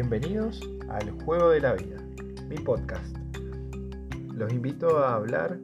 Bienvenidos 0.00 0.60
al 0.90 1.10
Juego 1.24 1.50
de 1.50 1.60
la 1.60 1.72
Vida, 1.72 1.96
mi 2.48 2.54
podcast. 2.54 3.16
Los 4.32 4.52
invito 4.52 5.00
a 5.00 5.16
hablar 5.16 5.58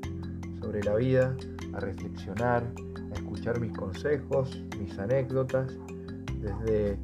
sobre 0.61 0.83
la 0.83 0.97
vida, 0.97 1.37
a 1.73 1.79
reflexionar, 1.79 2.65
a 3.13 3.15
escuchar 3.15 3.61
mis 3.61 3.71
consejos, 3.79 4.61
mis 4.77 4.99
anécdotas, 4.99 5.73
desde 6.41 6.99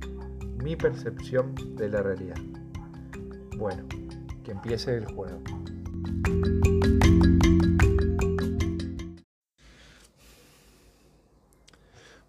mi 0.61 0.75
percepción 0.75 1.55
de 1.77 1.89
la 1.89 2.03
realidad. 2.03 2.35
Bueno, 3.57 3.87
que 4.43 4.51
empiece 4.51 4.97
el 4.97 5.05
juego. 5.05 5.41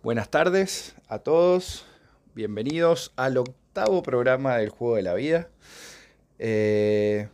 Buenas 0.04 0.29
tardes 0.29 0.93
a 1.07 1.17
todos, 1.17 1.88
bienvenidos 2.35 3.11
al 3.15 3.38
octavo 3.39 3.60
programa 3.73 4.57
del 4.57 4.70
Juego 4.70 4.95
de 4.95 5.02
la 5.02 5.13
Vida. 5.13 5.48
Eh, 6.39 7.27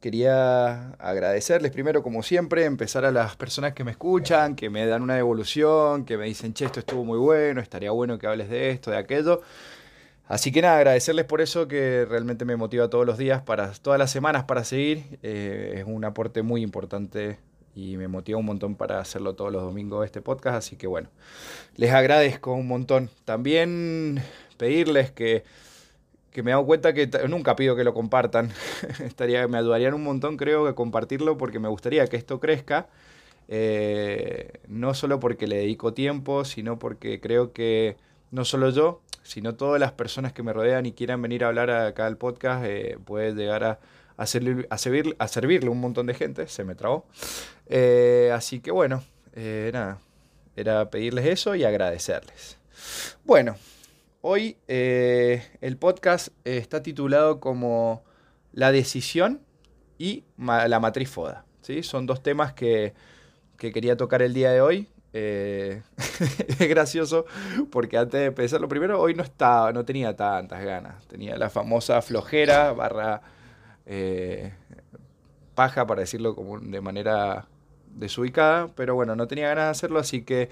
quería 0.00 0.90
agradecerles 0.92 1.72
primero, 1.72 2.02
como 2.02 2.22
siempre, 2.22 2.64
empezar 2.64 3.04
a 3.04 3.10
las 3.10 3.36
personas 3.36 3.72
que 3.72 3.84
me 3.84 3.92
escuchan, 3.92 4.56
que 4.56 4.70
me 4.70 4.86
dan 4.86 5.02
una 5.02 5.16
devolución, 5.16 6.04
que 6.04 6.16
me 6.16 6.26
dicen, 6.26 6.52
che, 6.52 6.66
esto 6.66 6.80
estuvo 6.80 7.04
muy 7.04 7.18
bueno, 7.18 7.60
estaría 7.60 7.90
bueno 7.90 8.18
que 8.18 8.26
hables 8.26 8.50
de 8.50 8.70
esto, 8.70 8.90
de 8.90 8.98
aquello. 8.98 9.42
Así 10.26 10.52
que 10.52 10.62
nada, 10.62 10.76
agradecerles 10.76 11.24
por 11.24 11.40
eso 11.40 11.66
que 11.66 12.06
realmente 12.08 12.44
me 12.44 12.56
motiva 12.56 12.88
todos 12.88 13.06
los 13.06 13.18
días, 13.18 13.42
para 13.42 13.72
todas 13.72 13.98
las 13.98 14.10
semanas 14.10 14.44
para 14.44 14.64
seguir. 14.64 15.18
Eh, 15.22 15.76
es 15.78 15.84
un 15.86 16.04
aporte 16.04 16.42
muy 16.42 16.62
importante 16.62 17.38
y 17.74 17.96
me 17.96 18.08
motiva 18.08 18.38
un 18.38 18.46
montón 18.46 18.76
para 18.76 19.00
hacerlo 19.00 19.34
todos 19.34 19.52
los 19.52 19.62
domingos 19.62 20.04
este 20.04 20.20
podcast. 20.22 20.56
Así 20.56 20.76
que 20.76 20.86
bueno, 20.86 21.08
les 21.76 21.92
agradezco 21.92 22.52
un 22.52 22.68
montón. 22.68 23.10
También 23.24 24.22
pedirles 24.56 25.10
que, 25.10 25.42
que 26.32 26.42
me 26.42 26.50
he 26.50 26.52
dado 26.52 26.64
cuenta 26.64 26.92
que 26.92 27.08
nunca 27.28 27.56
pido 27.56 27.76
que 27.76 27.84
lo 27.84 27.94
compartan. 27.94 28.50
Estaría, 29.04 29.46
me 29.48 29.58
ayudarían 29.58 29.94
un 29.94 30.04
montón, 30.04 30.36
creo, 30.36 30.66
que 30.66 30.74
compartirlo 30.74 31.36
porque 31.36 31.58
me 31.58 31.68
gustaría 31.68 32.06
que 32.06 32.16
esto 32.16 32.40
crezca. 32.40 32.88
Eh, 33.48 34.60
no 34.68 34.94
solo 34.94 35.18
porque 35.18 35.48
le 35.48 35.56
dedico 35.56 35.92
tiempo, 35.92 36.44
sino 36.44 36.78
porque 36.78 37.20
creo 37.20 37.52
que 37.52 37.96
no 38.30 38.44
solo 38.44 38.70
yo, 38.70 39.00
sino 39.24 39.56
todas 39.56 39.80
las 39.80 39.90
personas 39.92 40.32
que 40.32 40.44
me 40.44 40.52
rodean 40.52 40.86
y 40.86 40.92
quieran 40.92 41.20
venir 41.20 41.42
a 41.44 41.48
hablar 41.48 41.68
acá 41.70 42.06
al 42.06 42.16
podcast, 42.16 42.64
eh, 42.64 42.96
puede 43.04 43.34
llegar 43.34 43.64
a, 43.64 43.80
a, 44.16 44.26
servirle, 44.26 44.66
a, 45.18 45.26
servirle 45.26 45.68
un 45.68 45.80
montón 45.80 46.06
de 46.06 46.14
gente, 46.14 46.46
se 46.46 46.62
me 46.62 46.76
trabó. 46.76 47.06
Eh, 47.66 48.30
así 48.32 48.60
que 48.60 48.70
bueno, 48.70 49.02
nada, 49.34 49.98
era 50.54 50.88
pedirles 50.90 51.26
eso 51.26 51.56
y 51.56 51.64
agradecerles. 51.64 52.56
Bueno, 53.24 53.56
hoy 54.20 54.56
el 54.66 55.76
podcast 55.78 56.28
está 56.44 56.82
titulado 56.82 57.40
como 57.40 58.04
La 58.52 58.72
decisión 58.72 59.40
y 59.98 60.24
la 60.38 60.80
matriz 60.80 61.10
FODA. 61.10 61.44
¿sí? 61.62 61.82
Son 61.82 62.06
dos 62.06 62.22
temas 62.22 62.52
que, 62.52 62.94
que 63.56 63.72
quería 63.72 63.96
tocar 63.96 64.22
el 64.22 64.34
día 64.34 64.50
de 64.50 64.60
hoy. 64.60 64.88
Eh, 65.12 65.82
es 66.58 66.68
gracioso 66.68 67.26
porque 67.70 67.98
antes 67.98 68.20
de 68.20 68.26
empezar, 68.26 68.60
lo 68.60 68.68
primero, 68.68 69.00
hoy 69.00 69.14
no 69.14 69.22
estaba, 69.22 69.72
no 69.72 69.84
tenía 69.84 70.16
tantas 70.16 70.64
ganas. 70.64 71.06
Tenía 71.06 71.36
la 71.36 71.50
famosa 71.50 72.00
flojera 72.02 72.72
barra 72.72 73.22
eh, 73.86 74.52
paja, 75.54 75.86
para 75.86 76.00
decirlo 76.00 76.34
como 76.34 76.58
de 76.58 76.80
manera 76.80 77.46
desubicada, 77.94 78.68
pero 78.74 78.94
bueno, 78.94 79.16
no 79.16 79.26
tenía 79.26 79.48
ganas 79.48 79.64
de 79.64 79.70
hacerlo, 79.70 79.98
así 79.98 80.22
que 80.22 80.48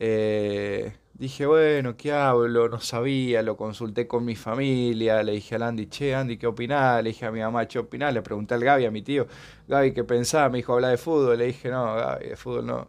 eh, 0.00 0.94
dije, 1.14 1.44
bueno, 1.46 1.96
¿qué 1.96 2.12
hablo? 2.12 2.68
No 2.70 2.80
sabía, 2.80 3.42
lo 3.42 3.56
consulté 3.56 4.08
con 4.08 4.24
mi 4.24 4.34
familia, 4.34 5.22
le 5.22 5.32
dije 5.32 5.56
a 5.56 5.68
Andy, 5.68 5.86
che, 5.86 6.14
Andy, 6.14 6.38
¿qué 6.38 6.46
opinás? 6.46 7.04
Le 7.04 7.10
dije 7.10 7.26
a 7.26 7.30
mi 7.30 7.40
mamá, 7.40 7.66
¿qué 7.66 7.78
opinás? 7.78 8.14
Le 8.14 8.22
pregunté 8.22 8.54
al 8.54 8.64
Gaby, 8.64 8.86
a 8.86 8.90
mi 8.90 9.02
tío, 9.02 9.26
Gaby, 9.68 9.92
¿qué 9.92 10.02
pensaba? 10.04 10.48
Me 10.48 10.58
dijo, 10.58 10.72
habla 10.72 10.88
de 10.88 10.96
fútbol, 10.96 11.38
le 11.38 11.46
dije, 11.46 11.68
no, 11.68 11.94
Gaby, 11.94 12.28
de 12.28 12.36
fútbol 12.36 12.66
no. 12.66 12.88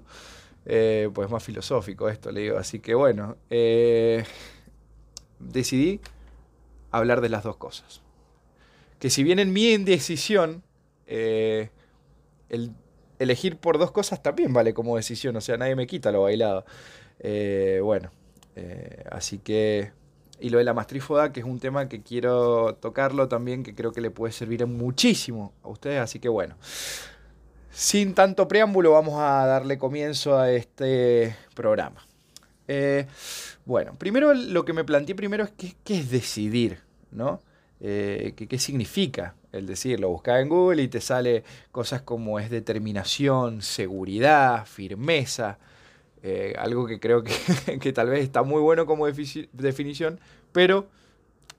Eh, 0.65 1.09
pues 1.13 1.29
más 1.29 1.43
filosófico 1.43 2.07
esto, 2.07 2.31
le 2.31 2.41
digo. 2.41 2.57
Así 2.57 2.79
que 2.79 2.93
bueno, 2.93 3.37
eh, 3.49 4.23
decidí 5.39 5.99
hablar 6.91 7.21
de 7.21 7.29
las 7.29 7.43
dos 7.43 7.57
cosas. 7.57 8.01
Que 8.99 9.09
si 9.09 9.23
bien 9.23 9.39
en 9.39 9.51
mi 9.51 9.71
indecisión, 9.71 10.63
eh, 11.07 11.71
el 12.49 12.71
elegir 13.21 13.57
por 13.57 13.77
dos 13.77 13.91
cosas 13.91 14.23
también 14.23 14.51
vale 14.51 14.73
como 14.73 14.95
decisión, 14.95 15.35
o 15.35 15.41
sea, 15.41 15.57
nadie 15.57 15.75
me 15.75 15.87
quita 15.87 16.11
lo 16.11 16.23
bailado. 16.23 16.65
Bueno, 17.83 18.11
así 19.11 19.39
que... 19.39 19.91
Y 20.39 20.49
lo 20.49 20.57
de 20.57 20.63
la 20.63 20.73
mastrífoda, 20.73 21.31
que 21.31 21.41
es 21.41 21.45
un 21.45 21.59
tema 21.59 21.87
que 21.87 22.01
quiero 22.01 22.73
tocarlo 22.81 23.27
también, 23.27 23.61
que 23.61 23.75
creo 23.75 23.91
que 23.91 24.01
le 24.01 24.09
puede 24.09 24.33
servir 24.33 24.65
muchísimo 24.65 25.53
a 25.61 25.69
ustedes, 25.69 25.99
así 25.99 26.19
que 26.19 26.29
bueno. 26.29 26.55
Sin 27.71 28.13
tanto 28.15 28.47
preámbulo, 28.47 28.91
vamos 28.91 29.15
a 29.19 29.45
darle 29.45 29.77
comienzo 29.77 30.37
a 30.37 30.51
este 30.51 31.35
programa. 31.53 32.05
Eh, 32.67 33.05
bueno, 33.65 33.95
primero 33.97 34.33
lo 34.33 34.65
que 34.65 34.73
me 34.73 34.83
planteé 34.83 35.15
primero 35.15 35.43
es 35.43 35.51
qué, 35.51 35.75
es 35.85 36.09
decidir, 36.09 36.79
¿no? 37.11 37.41
Eh, 37.79 38.33
¿qué, 38.35 38.59
significa 38.59 39.35
el 39.51 39.67
decirlo? 39.67 40.09
Buscar 40.09 40.39
en 40.39 40.49
Google 40.49 40.83
y 40.83 40.87
te 40.87 41.01
sale 41.01 41.43
cosas 41.71 42.01
como 42.01 42.39
es 42.39 42.49
determinación, 42.49 43.61
seguridad, 43.61 44.65
firmeza, 44.65 45.57
eh, 46.23 46.53
algo 46.57 46.85
que 46.85 46.99
creo 46.99 47.23
que, 47.23 47.33
que, 47.79 47.93
tal 47.93 48.09
vez 48.09 48.23
está 48.23 48.43
muy 48.43 48.61
bueno 48.61 48.85
como 48.85 49.07
definición, 49.07 50.19
pero 50.51 50.87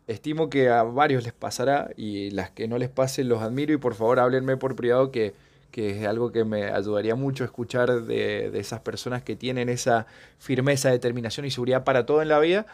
estimo 0.06 0.50
que 0.50 0.68
a 0.68 0.82
varios 0.82 1.24
les 1.24 1.32
pasará 1.32 1.90
y 1.96 2.30
las 2.30 2.50
que 2.50 2.68
no 2.68 2.78
les 2.78 2.88
pasen 2.88 3.28
los 3.28 3.42
admiro 3.42 3.72
y 3.72 3.76
por 3.76 3.94
favor 3.94 4.18
háblenme 4.18 4.56
por 4.56 4.74
privado 4.76 5.10
que 5.10 5.34
que 5.72 6.02
es 6.02 6.06
algo 6.06 6.30
que 6.30 6.44
me 6.44 6.66
ayudaría 6.66 7.16
mucho 7.16 7.42
escuchar 7.42 8.02
de, 8.02 8.56
esas 8.58 8.80
personas 8.80 9.22
que 9.22 9.34
tienen 9.34 9.68
esa 9.68 10.06
firmeza, 10.38 10.90
determinación 10.90 11.46
y 11.46 11.50
seguridad 11.50 11.82
para 11.82 12.06
todo 12.06 12.22
en 12.22 12.28
la 12.28 12.38
vida, 12.38 12.66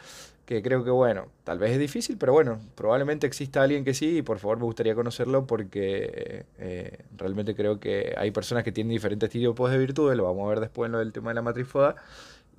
que 0.48 0.62
creo 0.62 0.82
que, 0.82 0.90
bueno, 0.90 1.26
tal 1.44 1.58
vez 1.58 1.72
es 1.72 1.78
difícil, 1.78 2.16
pero 2.16 2.32
bueno, 2.32 2.58
probablemente 2.74 3.26
exista 3.26 3.62
alguien 3.62 3.84
que 3.84 3.92
sí 3.92 4.16
y 4.16 4.22
por 4.22 4.38
favor 4.38 4.56
me 4.56 4.64
gustaría 4.64 4.94
conocerlo 4.94 5.46
porque 5.46 6.46
eh, 6.56 7.04
realmente 7.18 7.54
creo 7.54 7.78
que 7.78 8.14
hay 8.16 8.30
personas 8.30 8.64
que 8.64 8.72
tienen 8.72 8.90
diferentes 8.90 9.28
tipos 9.28 9.70
de 9.70 9.76
virtudes, 9.76 10.16
lo 10.16 10.24
vamos 10.24 10.46
a 10.46 10.48
ver 10.48 10.60
después 10.60 10.88
en 10.88 10.92
lo 10.92 11.00
del 11.00 11.12
tema 11.12 11.28
de 11.28 11.34
la 11.34 11.42
matrifoda, 11.42 11.96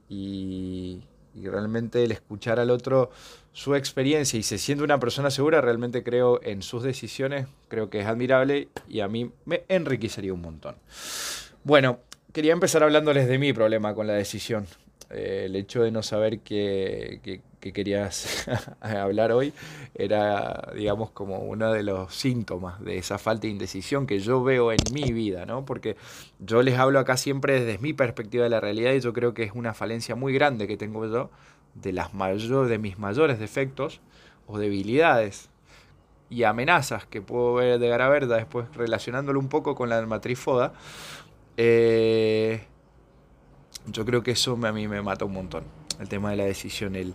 y, 0.07 1.01
y 1.33 1.47
realmente 1.47 2.03
el 2.03 2.11
escuchar 2.11 2.59
al 2.59 2.69
otro 2.69 3.09
su 3.53 3.73
experiencia 3.73 4.37
y 4.37 4.43
se 4.43 4.59
siente 4.59 4.83
una 4.83 4.99
persona 4.99 5.31
segura, 5.31 5.59
realmente 5.59 6.03
creo 6.03 6.41
en 6.43 6.61
sus 6.61 6.83
decisiones, 6.83 7.47
creo 7.69 7.89
que 7.89 8.01
es 8.01 8.05
admirable 8.05 8.67
y 8.87 8.99
a 8.99 9.07
mí 9.07 9.31
me 9.45 9.63
enriquecería 9.67 10.31
un 10.31 10.41
montón. 10.41 10.75
Bueno, 11.63 12.01
quería 12.33 12.53
empezar 12.53 12.83
hablándoles 12.83 13.27
de 13.27 13.39
mi 13.39 13.51
problema 13.51 13.95
con 13.95 14.05
la 14.05 14.13
decisión. 14.13 14.67
Eh, 15.09 15.43
el 15.45 15.55
hecho 15.55 15.81
de 15.81 15.91
no 15.91 16.03
saber 16.03 16.39
qué, 16.39 17.41
querías 17.59 18.47
hablar 18.81 19.31
hoy 19.31 19.53
era, 19.95 20.71
digamos, 20.75 21.11
como 21.11 21.39
uno 21.39 21.71
de 21.71 21.83
los 21.83 22.13
síntomas 22.13 22.79
de 22.83 22.97
esa 22.97 23.17
falta 23.17 23.43
de 23.43 23.49
indecisión 23.49 24.05
que 24.05 24.19
yo 24.19 24.43
veo 24.43 24.71
en 24.71 24.79
mi 24.93 25.11
vida, 25.11 25.45
¿no? 25.45 25.65
Porque 25.65 25.97
yo 26.39 26.61
les 26.61 26.77
hablo 26.77 26.99
acá 26.99 27.17
siempre 27.17 27.59
desde 27.59 27.79
mi 27.79 27.93
perspectiva 27.93 28.43
de 28.43 28.49
la 28.49 28.59
realidad 28.59 28.93
y 28.93 28.99
yo 28.99 29.13
creo 29.13 29.33
que 29.33 29.43
es 29.43 29.51
una 29.53 29.73
falencia 29.73 30.15
muy 30.15 30.33
grande 30.33 30.67
que 30.67 30.77
tengo 30.77 31.05
yo 31.07 31.31
de, 31.73 31.91
las 31.91 32.13
mayor, 32.13 32.67
de 32.67 32.77
mis 32.77 32.99
mayores 32.99 33.39
defectos 33.39 34.01
o 34.47 34.57
debilidades 34.59 35.49
y 36.29 36.43
amenazas 36.43 37.05
que 37.07 37.21
puedo 37.21 37.55
ver 37.55 37.79
de 37.79 37.89
Garaverda 37.89 38.35
después 38.35 38.67
relacionándolo 38.75 39.39
un 39.39 39.49
poco 39.49 39.75
con 39.75 39.89
la 39.89 40.05
matriz 40.05 40.39
FODA. 40.39 40.73
Eh, 41.57 42.61
yo 43.87 44.05
creo 44.05 44.23
que 44.23 44.31
eso 44.31 44.57
a 44.61 44.71
mí 44.71 44.87
me 44.87 45.01
mata 45.01 45.25
un 45.25 45.33
montón. 45.33 45.63
El 45.99 46.07
tema 46.07 46.31
de 46.31 46.37
la 46.37 46.45
decisión, 46.45 46.95
el, 46.95 47.13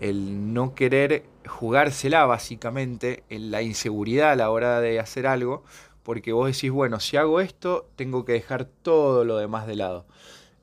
el 0.00 0.52
no 0.52 0.74
querer 0.74 1.24
jugársela 1.46 2.26
básicamente, 2.26 3.24
en 3.28 3.50
la 3.50 3.62
inseguridad 3.62 4.32
a 4.32 4.36
la 4.36 4.50
hora 4.50 4.80
de 4.80 5.00
hacer 5.00 5.26
algo, 5.26 5.64
porque 6.02 6.32
vos 6.32 6.52
decís, 6.52 6.70
bueno, 6.70 7.00
si 7.00 7.16
hago 7.16 7.40
esto, 7.40 7.88
tengo 7.96 8.24
que 8.24 8.32
dejar 8.32 8.64
todo 8.64 9.24
lo 9.24 9.36
demás 9.38 9.66
de 9.66 9.76
lado. 9.76 10.06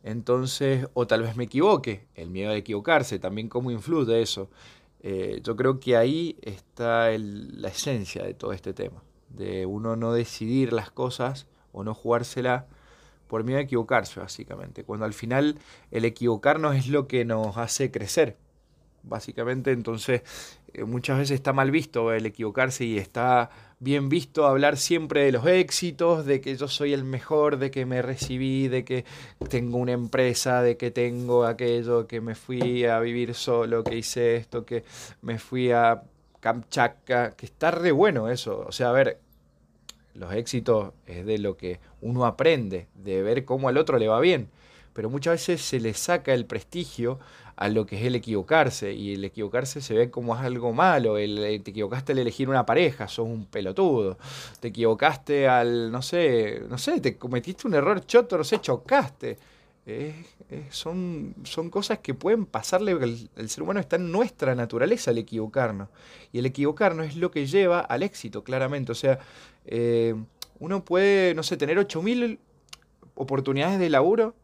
Entonces, 0.04 0.88
o 0.94 1.08
tal 1.08 1.24
vez 1.24 1.36
me 1.36 1.46
equivoque, 1.46 2.06
el 2.16 2.30
miedo 2.30 2.52
a 2.52 2.56
equivocarse, 2.56 3.20
también 3.20 3.50
cómo 3.50 3.72
influye 3.72 4.22
eso. 4.22 4.50
Eh, 5.02 5.42
yo 5.44 5.56
creo 5.56 5.80
que 5.80 5.98
ahí 5.98 6.38
está 6.42 7.10
la 7.18 7.68
esencia 7.70 8.24
de 8.24 8.34
todo 8.34 8.54
este 8.54 8.74
tema, 8.74 9.04
de 9.30 9.66
uno 9.66 9.96
no 9.96 10.14
decidir 10.14 10.74
las 10.74 10.92
cosas 10.92 11.48
o 11.72 11.84
no 11.84 11.94
jugársela 11.94 12.68
por 13.28 13.44
miedo 13.44 13.60
a 13.60 13.64
equivocarse, 13.64 14.20
básicamente. 14.20 14.84
Cuando 14.84 15.06
al 15.06 15.14
final 15.14 15.58
el 15.92 16.06
equivocarnos 16.06 16.76
es 16.76 16.88
lo 16.88 17.08
que 17.08 17.26
nos 17.26 17.58
hace 17.58 17.92
crecer, 17.92 18.38
básicamente. 19.04 19.72
Entonces, 19.72 20.22
eh, 20.74 20.84
muchas 20.84 21.18
veces 21.18 21.36
está 21.36 21.54
mal 21.54 21.72
visto 21.72 22.12
el 22.12 22.26
equivocarse 22.26 22.86
y 22.86 22.98
está 22.98 23.50
bien 23.80 24.10
visto 24.10 24.46
hablar 24.46 24.78
siempre 24.78 25.26
de 25.26 25.32
los 25.32 25.46
éxitos, 25.46 26.26
de 26.26 26.42
que 26.42 26.56
yo 26.56 26.68
soy 26.68 26.94
el 26.94 27.04
mejor, 27.04 27.58
de 27.58 27.72
que 27.72 27.86
me 27.86 28.02
recibí, 28.02 28.68
de 28.68 28.84
que 28.84 29.06
tengo 29.50 29.78
una 29.78 29.92
empresa, 29.92 30.62
de 30.62 30.78
que 30.78 30.92
tengo 30.92 31.46
aquello, 31.46 32.08
que 32.08 32.22
me 32.22 32.36
fui 32.36 32.86
a 32.86 33.00
vivir 33.00 33.34
solo, 33.34 33.84
que 33.84 33.98
hice 33.98 34.38
esto, 34.38 34.66
que 34.66 34.84
me 35.22 35.40
fui 35.40 35.72
a 35.72 36.04
Kamchatka, 36.40 37.32
que 37.32 37.46
está 37.46 37.72
re 37.72 37.92
bueno 37.92 38.30
eso. 38.30 38.66
O 38.68 38.72
sea, 38.72 38.90
a 38.90 38.94
ver, 38.94 39.20
los 40.16 40.34
éxitos 40.34 40.94
es 41.06 41.26
de 41.26 41.38
lo 41.38 41.58
que 41.58 41.80
uno 42.02 42.26
aprende, 42.26 42.88
de 42.96 43.22
ver 43.22 43.46
cómo 43.46 43.68
al 43.68 43.78
otro 43.78 44.00
le 44.00 44.08
va 44.08 44.20
bien. 44.20 44.50
Pero 44.94 45.10
muchas 45.10 45.34
veces 45.34 45.62
se 45.62 45.80
le 45.82 45.94
saca 45.94 46.34
el 46.34 46.46
prestigio 46.46 47.20
a 47.58 47.70
lo 47.70 47.86
que 47.86 47.98
es 47.98 48.04
el 48.04 48.16
equivocarse. 48.16 48.94
Y 48.94 49.14
el 49.14 49.26
equivocarse 49.26 49.82
se 49.82 49.94
ve 49.94 50.10
como 50.10 50.36
algo 50.36 50.72
malo. 50.72 51.18
El, 51.18 51.62
te 51.64 51.72
equivocaste 51.72 52.14
al 52.14 52.20
elegir 52.20 52.50
una 52.50 52.66
pareja, 52.66 53.10
sos 53.10 53.28
un 53.28 53.46
pelotudo. 53.46 54.18
Te 54.62 54.70
equivocaste 54.70 55.50
al, 55.50 55.92
no 55.92 56.02
sé, 56.02 56.62
no 56.70 56.78
sé, 56.78 57.02
te 57.02 57.18
cometiste 57.18 57.68
un 57.68 57.74
error 57.74 58.06
choto, 58.06 58.38
no 58.38 58.46
sé, 58.46 58.62
chocaste. 58.62 59.38
son, 60.70 61.36
son 61.44 61.70
cosas 61.70 62.00
que 62.00 62.14
pueden 62.14 62.46
pasarle, 62.46 62.94
el, 62.94 63.30
el, 63.36 63.50
ser 63.50 63.64
humano 63.64 63.80
está 63.82 63.98
en 63.98 64.12
nuestra 64.12 64.56
naturaleza 64.56 65.12
el 65.12 65.18
equivocarnos. 65.18 65.90
Y 66.32 66.40
el 66.40 66.46
equivocarnos 66.46 67.08
es 67.08 67.18
lo 67.18 67.32
que 67.32 67.46
lleva 67.46 67.82
al 67.82 68.02
éxito, 68.02 68.46
claramente. 68.46 68.94
O 68.94 68.96
sea, 68.96 69.20
eh, 69.66 70.16
uno 70.60 70.86
puede, 70.86 71.34
no 71.36 71.44
sé, 71.44 71.58
tener 71.58 71.78
8.000 71.78 72.40
oportunidades 73.16 73.80
de 73.80 73.90
laburo 73.90 74.36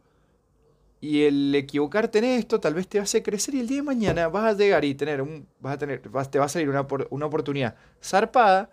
y 1.00 1.24
el 1.24 1.54
equivocarte 1.56 2.20
en 2.20 2.26
esto 2.26 2.60
tal 2.60 2.76
vez 2.76 2.88
te 2.88 3.00
hace 3.00 3.24
crecer 3.24 3.56
y 3.56 3.60
el 3.60 3.68
día 3.68 3.78
de 3.78 3.84
mañana 3.84 4.28
vas 4.28 4.54
a 4.54 4.58
llegar 4.58 4.86
y 4.86 4.94
tener 4.94 5.22
un, 5.22 5.48
vas 5.60 5.74
a 5.74 5.78
tener, 5.78 6.00
te 6.02 6.40
va 6.40 6.46
a 6.46 6.50
salir 6.50 6.70
una, 6.70 6.88
una 7.10 7.26
oportunidad 7.26 7.76
zarpada 8.02 8.70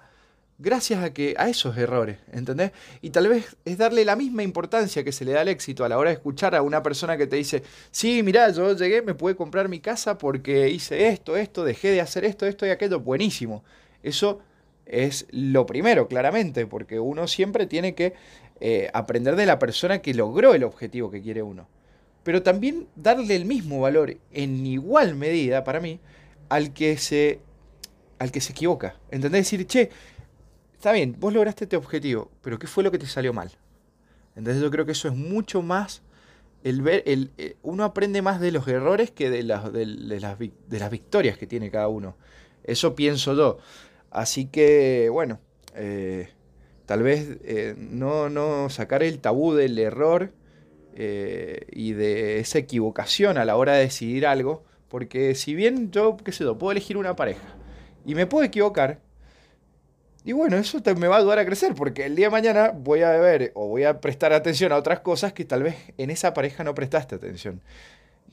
gracias 0.59 1.03
a 1.03 1.13
que 1.15 1.35
a 1.39 1.49
esos 1.49 1.77
errores, 1.77 2.19
¿entendés? 2.33 2.73
Y 3.01 3.11
tal 3.11 3.29
vez 3.29 3.57
es 3.65 3.79
darle 3.79 4.05
la 4.05 4.17
misma 4.17 4.43
importancia 4.43 5.05
que 5.05 5.13
se 5.13 5.25
le 5.25 5.33
da 5.33 5.41
al 5.41 5.49
éxito 5.49 5.85
a 5.85 5.89
la 5.89 5.97
hora 5.99 6.11
de 6.11 6.17
escuchar 6.17 6.55
a 6.55 6.63
una 6.63 6.83
persona 6.83 7.17
que 7.17 7.27
te 7.27 7.37
dice, 7.37 7.63
sí, 7.91 8.23
mirá, 8.23 8.51
yo 8.51 8.75
llegué, 8.75 9.01
me 9.03 9.15
pude 9.15 9.37
comprar 9.37 9.69
mi 9.69 9.81
casa 9.81 10.19
porque 10.19 10.69
hice 10.69 11.09
esto, 11.09 11.37
esto, 11.37 11.65
dejé 11.65 11.93
de 11.93 12.01
hacer 12.01 12.25
esto, 12.25 12.45
esto 12.45 12.67
y 12.67 12.71
aquello, 12.71 13.01
buenísimo. 13.01 13.65
Eso 14.03 14.41
es 14.89 15.27
lo 15.31 15.67
primero, 15.67 16.09
claramente, 16.09 16.67
porque 16.67 16.99
uno 16.99 17.29
siempre 17.29 17.67
tiene 17.67 17.95
que 17.95 18.15
eh, 18.61 18.91
aprender 18.93 19.37
de 19.37 19.47
la 19.47 19.59
persona 19.59 20.01
que 20.01 20.15
logró 20.15 20.55
el 20.55 20.65
objetivo 20.65 21.11
que 21.11 21.23
quiere 21.23 21.43
uno 21.43 21.69
pero 22.29 22.43
también 22.43 22.89
darle 22.95 23.37
el 23.37 23.47
mismo 23.47 23.81
valor 23.81 24.19
en 24.33 24.67
igual 24.67 25.15
medida 25.15 25.65
para 25.65 25.81
mí 25.81 25.99
al 26.51 26.75
que 26.75 26.99
se 26.99 27.41
al 28.19 28.31
que 28.31 28.43
se 28.43 28.53
equivoca. 28.53 28.97
¿Entendés? 29.11 29.51
Decir, 29.51 29.67
che, 29.67 29.89
está 30.75 30.93
bien, 30.93 31.17
vos 31.19 31.33
lograste 31.33 31.65
este 31.65 31.77
objetivo, 31.77 32.31
pero 32.43 32.59
¿qué 32.59 32.67
fue 32.67 32.85
lo 32.85 32.91
que 32.91 32.99
te 32.99 33.07
salió 33.07 33.33
mal? 33.33 33.53
Entonces 34.37 34.63
yo 34.63 34.71
creo 34.71 34.85
que 34.85 34.93
eso 34.93 35.09
es 35.09 35.15
mucho 35.15 35.63
más 35.63 36.03
el 36.65 36.83
ver, 36.83 37.03
el, 37.07 37.31
eh, 37.39 37.57
uno 37.63 37.83
aprende 37.83 38.21
más 38.21 38.41
de 38.41 38.53
los 38.53 38.69
errores 38.69 39.11
que 39.11 39.31
de 39.31 39.43
las, 39.43 39.73
de, 39.73 39.87
las, 39.87 40.39
de 40.39 40.79
las 40.79 40.91
victorias 40.91 41.39
que 41.39 41.47
tiene 41.47 41.71
cada 41.71 41.89
uno. 41.89 42.15
Eso 42.63 42.95
pienso 42.95 43.35
yo. 43.35 43.59
Así 44.11 44.47
que, 44.47 45.09
bueno, 45.11 45.41
eh, 45.75 46.29
tal 46.87 47.03
vez 47.03 47.39
eh, 47.45 47.75
no, 47.77 48.29
no 48.29 48.71
sacar 48.71 49.03
el 49.03 49.19
tabú 49.19 49.55
del 49.55 49.79
error 49.79 50.33
eh, 50.95 51.67
y 51.71 51.93
de 51.93 52.41
esa 52.41 52.59
equivocación 52.59 53.39
a 53.39 53.45
la 53.45 53.57
hora 53.57 53.75
de 53.75 53.81
decidir 53.81 54.27
algo, 54.27 54.65
porque 54.89 55.35
si 55.35 55.55
bien 55.55 55.91
yo, 55.91 56.17
qué 56.17 56.33
sé 56.33 56.45
yo, 56.45 56.59
puedo 56.59 56.73
elegir 56.73 56.97
una 56.97 57.15
pareja 57.15 57.57
y 58.07 58.15
me 58.15 58.27
puedo 58.27 58.45
equivocar, 58.45 59.01
y 60.25 60.33
bueno, 60.33 60.57
eso 60.57 60.81
me 60.97 61.09
va 61.09 61.17
a 61.17 61.19
ayudar 61.21 61.39
a 61.39 61.47
crecer, 61.47 61.75
porque 61.75 62.05
el 62.05 62.17
día 62.17 62.27
de 62.27 62.31
mañana 62.31 62.73
voy 62.75 63.03
a 63.03 63.13
ver 63.13 63.53
o 63.55 63.69
voy 63.69 63.85
a 63.85 64.01
prestar 64.01 64.33
atención 64.33 64.73
a 64.73 64.77
otras 64.77 65.01
cosas 65.01 65.33
que 65.33 65.45
tal 65.45 65.63
vez 65.63 65.77
en 65.97 66.11
esa 66.11 66.35
pareja 66.35 66.65
no 66.65 66.75
prestaste 66.75 67.15
atención. 67.15 67.63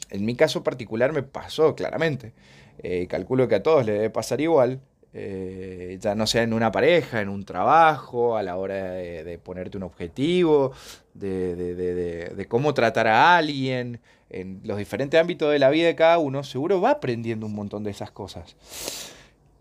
En 0.10 0.26
mi 0.26 0.36
caso 0.36 0.64
particular 0.64 1.14
me 1.14 1.24
pasó 1.24 1.76
claramente. 1.76 2.34
Eh, 2.80 3.08
calculo 3.08 3.48
que 3.48 3.56
a 3.56 3.64
todos 3.64 3.86
le 3.86 3.94
debe 3.94 4.10
pasar 4.10 4.42
igual. 4.42 4.82
Eh, 5.18 5.98
ya 6.02 6.14
no 6.14 6.28
sea 6.28 6.44
en 6.44 6.52
una 6.52 6.74
pareja, 6.74 7.22
en 7.22 7.30
un 7.30 7.46
trabajo, 7.46 8.36
a 8.36 8.44
la 8.44 8.58
hora 8.58 8.92
de, 8.92 9.40
ponerte 9.42 9.78
un 9.78 9.84
objetivo, 9.84 10.74
de, 11.14 12.46
cómo 12.50 12.74
tratar 12.74 13.08
a 13.08 13.38
alguien, 13.38 14.02
en 14.30 14.60
los 14.66 14.78
diferentes 14.78 15.18
ámbitos 15.18 15.50
de 15.54 15.60
la 15.60 15.70
vida 15.70 15.88
de 15.88 15.96
cada 15.96 16.18
uno, 16.18 16.44
seguro 16.44 16.82
va 16.82 16.92
aprendiendo 16.92 17.46
un 17.46 17.54
montón 17.54 17.86
de 17.86 17.92
esas 17.92 18.12
cosas. 18.12 18.58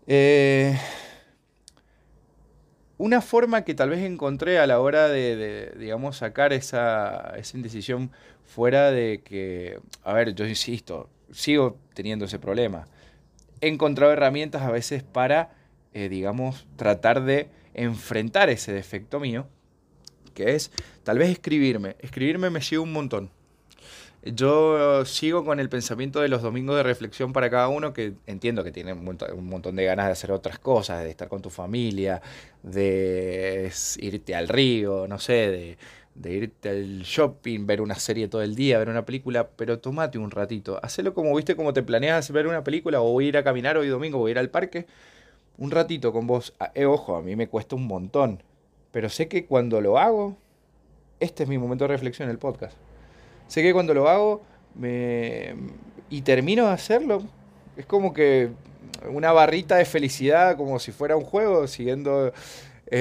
Eh, 0.07 0.77
una 2.97 3.21
forma 3.21 3.63
que 3.63 3.73
tal 3.73 3.91
vez 3.91 4.01
encontré 4.01 4.59
a 4.59 4.67
la 4.67 4.81
hora 4.81 5.07
de, 5.07 5.71
digamos, 5.79 6.17
sacar 6.17 6.51
esa, 6.51 7.33
esa 7.37 7.55
indecisión 7.55 8.11
fuera 8.43 8.91
de 8.91 9.21
que, 9.23 9.79
a 10.03 10.11
ver, 10.11 10.35
yo 10.35 10.45
insisto, 10.45 11.07
sigo 11.31 11.77
teniendo 11.93 12.25
ese 12.25 12.39
problema 12.39 12.87
he 13.61 13.67
encontrado 13.67 14.11
herramientas 14.13 14.61
a 14.61 14.71
veces 14.71 15.03
para, 15.03 15.55
eh, 15.93 16.09
digamos, 16.09 16.67
tratar 16.75 17.23
de 17.23 17.49
enfrentar 17.73 18.49
ese 18.49 18.73
defecto 18.73 19.19
mío, 19.19 19.47
que 20.33 20.55
es 20.55 20.71
tal 21.03 21.17
vez 21.17 21.29
escribirme. 21.29 21.95
Escribirme 21.99 22.49
me 22.49 22.61
sigue 22.61 22.79
un 22.79 22.93
montón. 22.93 23.31
Yo 24.23 25.05
sigo 25.05 25.45
con 25.45 25.59
el 25.59 25.69
pensamiento 25.69 26.19
de 26.19 26.29
los 26.29 26.41
domingos 26.41 26.75
de 26.75 26.81
reflexión 26.81 27.31
para 27.31 27.51
cada 27.51 27.67
uno, 27.67 27.93
que 27.93 28.13
entiendo 28.25 28.63
que 28.63 28.71
tiene 28.71 28.93
un 28.93 29.47
montón 29.47 29.75
de 29.75 29.85
ganas 29.85 30.07
de 30.07 30.13
hacer 30.13 30.31
otras 30.31 30.57
cosas, 30.57 31.03
de 31.03 31.11
estar 31.11 31.27
con 31.27 31.43
tu 31.43 31.51
familia, 31.51 32.23
de 32.63 33.71
irte 33.99 34.33
al 34.33 34.47
río, 34.47 35.07
no 35.07 35.19
sé, 35.19 35.33
de, 35.33 35.77
de 36.15 36.33
irte 36.33 36.69
al 36.69 37.01
shopping, 37.01 37.67
ver 37.67 37.81
una 37.81 37.95
serie 37.95 38.27
todo 38.27 38.41
el 38.41 38.55
día, 38.55 38.79
ver 38.79 38.89
una 38.89 39.05
película, 39.05 39.49
pero 39.49 39.79
tomate 39.79 40.17
un 40.17 40.31
ratito. 40.31 40.79
Hacelo 40.81 41.13
como 41.13 41.35
viste, 41.35 41.55
como 41.55 41.73
te 41.73 41.83
planeas 41.83 42.31
ver 42.31 42.47
una 42.47 42.63
película, 42.63 43.01
o 43.01 43.21
ir 43.21 43.37
a 43.37 43.43
caminar 43.43 43.77
hoy 43.77 43.89
domingo, 43.89 44.17
voy 44.17 44.29
a 44.29 44.31
ir 44.31 44.39
al 44.39 44.49
parque, 44.49 44.87
un 45.57 45.71
ratito 45.71 46.13
con 46.13 46.25
vos. 46.25 46.53
Ah, 46.59 46.71
eh, 46.73 46.85
ojo, 46.85 47.17
a 47.17 47.21
mí 47.21 47.35
me 47.35 47.47
cuesta 47.47 47.75
un 47.75 47.85
montón, 47.85 48.41
pero 48.91 49.09
sé 49.09 49.27
que 49.27 49.45
cuando 49.45 49.81
lo 49.81 49.99
hago, 49.99 50.37
este 51.19 51.43
es 51.43 51.49
mi 51.49 51.57
momento 51.57 51.83
de 51.83 51.89
reflexión, 51.89 52.29
el 52.29 52.37
podcast. 52.37 52.77
Sé 53.47 53.61
que 53.61 53.73
cuando 53.73 53.93
lo 53.93 54.09
hago 54.09 54.41
me... 54.73 55.55
y 56.09 56.21
termino 56.21 56.65
de 56.67 56.71
hacerlo, 56.71 57.23
es 57.77 57.85
como 57.85 58.13
que 58.13 58.49
una 59.09 59.31
barrita 59.33 59.75
de 59.75 59.85
felicidad, 59.85 60.55
como 60.55 60.79
si 60.79 60.91
fuera 60.91 61.17
un 61.17 61.25
juego, 61.25 61.67
siguiendo 61.67 62.31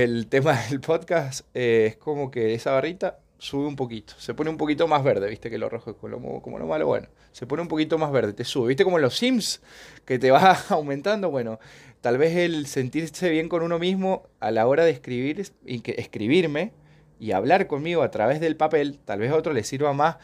el 0.02 0.26
tema 0.26 0.60
del 0.70 0.80
podcast 0.80 1.46
eh, 1.54 1.86
es 1.90 1.96
como 1.96 2.32
que 2.32 2.54
esa 2.54 2.72
barrita 2.72 3.18
sube 3.38 3.66
un 3.66 3.76
poquito, 3.76 4.14
se 4.18 4.34
pone 4.34 4.50
un 4.50 4.56
poquito 4.56 4.88
más 4.88 5.04
verde, 5.04 5.28
viste 5.28 5.50
que 5.50 5.58
lo 5.58 5.68
rojo 5.68 5.90
es 5.90 5.96
como, 5.96 6.42
como 6.42 6.58
lo 6.58 6.66
malo, 6.66 6.86
bueno, 6.86 7.06
se 7.30 7.46
pone 7.46 7.62
un 7.62 7.68
poquito 7.68 7.96
más 7.96 8.10
verde, 8.10 8.32
te 8.32 8.44
sube, 8.44 8.68
viste 8.68 8.82
como 8.82 8.98
los 8.98 9.16
Sims 9.16 9.62
que 10.04 10.18
te 10.18 10.30
va 10.32 10.58
aumentando, 10.70 11.30
bueno, 11.30 11.60
tal 12.00 12.18
vez 12.18 12.36
el 12.36 12.66
sentirse 12.66 13.30
bien 13.30 13.48
con 13.48 13.62
uno 13.62 13.78
mismo 13.78 14.24
a 14.40 14.50
la 14.50 14.66
hora 14.66 14.84
de 14.84 14.90
escribir 14.90 15.48
y 15.64 15.80
que 15.80 15.92
escribirme 15.92 16.72
y 17.20 17.30
hablar 17.30 17.68
conmigo 17.68 18.02
a 18.02 18.10
través 18.10 18.40
del 18.40 18.56
papel, 18.56 18.98
tal 19.04 19.20
vez 19.20 19.30
a 19.30 19.36
otro 19.36 19.52
le 19.52 19.62
sirva 19.62 19.92
más 19.92 20.16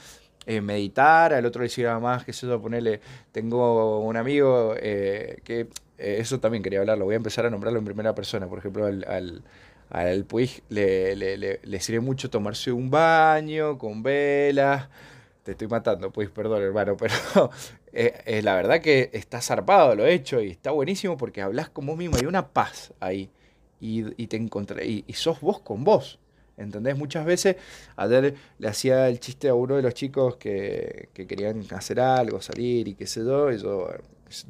eh, 0.47 0.61
meditar, 0.61 1.33
al 1.33 1.47
otro 1.47 1.63
le 1.63 1.69
sirva 1.69 2.01
más, 2.01 2.25
que 2.25 2.33
eso, 2.33 2.61
ponerle, 2.61 3.01
tengo 3.31 4.01
un 4.01 4.17
amigo 4.17 4.75
eh, 4.77 5.37
que 5.45 5.69
eh, 6.01 6.17
eso 6.21 6.41
también 6.41 6.63
quería 6.63 6.81
hablarlo, 6.81 7.05
voy 7.05 7.15
a 7.15 7.17
empezar 7.17 7.47
a 7.47 7.51
nombrarlo 7.51 7.79
en 7.79 7.85
primera 7.85 8.15
persona, 8.15 8.49
por 8.49 8.59
ejemplo, 8.59 8.87
al, 8.87 9.05
al, 9.07 9.43
al 9.91 10.25
Puig 10.25 10.63
le, 10.71 11.15
le, 11.15 11.37
le, 11.63 11.81
sirve 11.81 12.01
mucho 12.01 12.31
tomarse 12.31 12.73
un 12.73 12.91
baño 12.91 13.77
con 13.79 14.03
velas, 14.03 14.89
te 15.43 15.53
estoy 15.53 15.69
matando, 15.69 16.11
pues 16.11 16.31
perdón 16.31 16.63
hermano, 16.63 16.97
pero 16.99 17.51
eh, 17.93 18.41
la 18.43 18.55
verdad 18.55 18.81
que 18.81 19.11
está 19.13 19.43
zarpado, 19.43 19.95
lo 19.95 20.07
he 20.07 20.15
hecho 20.15 20.41
y 20.41 20.51
está 20.51 20.71
buenísimo 20.71 21.17
porque 21.17 21.43
hablas 21.43 21.69
con 21.69 21.87
vos 21.87 21.97
mismo, 21.99 22.17
hay 22.17 22.27
una 22.27 22.49
paz 22.49 22.95
ahí 23.01 23.31
y, 23.81 24.23
y 24.23 24.27
te 24.27 24.37
encontré, 24.37 24.87
y, 24.87 25.05
sos 25.15 25.41
vos 25.41 25.61
con 25.61 25.85
vos. 25.85 26.19
¿Entendés? 26.57 26.95
Muchas 26.95 27.25
veces, 27.25 27.57
ayer 27.97 28.35
le 28.59 28.69
hacía 28.69 29.09
el 29.09 29.19
chiste 29.19 29.49
a 29.49 29.55
uno 29.55 29.77
de 29.77 29.83
los 29.83 29.95
chicos 29.95 30.37
que, 30.37 31.09
que 31.15 31.27
querían 31.27 31.65
hacer 31.71 32.01
algo, 32.01 32.43
salir 32.43 32.87
y 32.87 32.95
qué 32.95 33.07
sé 33.07 33.25
yo, 33.25 33.51
y 33.51 33.59
yo 33.59 33.89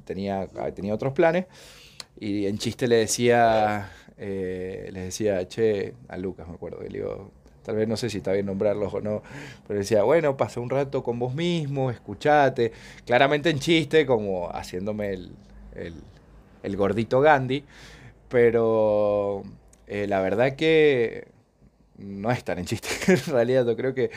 tenía, 0.04 0.46
tenía 0.74 0.94
otros 0.94 1.12
planes, 1.12 1.46
y 2.18 2.46
en 2.46 2.58
chiste 2.58 2.86
le 2.88 2.96
decía, 2.96 3.90
eh, 4.18 4.90
les 4.92 5.04
decía, 5.04 5.46
che, 5.48 5.94
a 6.08 6.18
Lucas 6.18 6.46
me 6.46 6.54
acuerdo, 6.54 6.80
que 6.80 6.90
le 6.90 6.98
digo, 6.98 7.30
tal 7.62 7.76
vez 7.76 7.88
no 7.88 7.96
sé 7.96 8.10
si 8.10 8.18
está 8.18 8.32
bien 8.32 8.46
nombrarlos 8.46 8.92
o 8.92 9.00
no, 9.00 9.22
pero 9.66 9.78
decía, 9.78 10.02
bueno, 10.02 10.36
pasa 10.36 10.60
un 10.60 10.70
rato 10.70 11.02
con 11.02 11.18
vos 11.18 11.34
mismo, 11.34 11.90
escuchate, 11.90 12.72
claramente 13.06 13.50
en 13.50 13.58
chiste, 13.58 14.04
como 14.06 14.50
haciéndome 14.50 15.14
el, 15.14 15.32
el, 16.62 16.76
gordito 16.76 17.20
Gandhi, 17.20 17.64
pero 18.28 19.42
eh, 19.86 20.06
la 20.06 20.20
verdad 20.20 20.54
que 20.56 21.28
no 21.96 22.30
es 22.30 22.44
tan 22.44 22.58
en 22.58 22.66
chiste, 22.66 22.88
en 23.12 23.24
realidad 23.32 23.66
yo 23.66 23.76
creo 23.76 23.94
que 23.94 24.10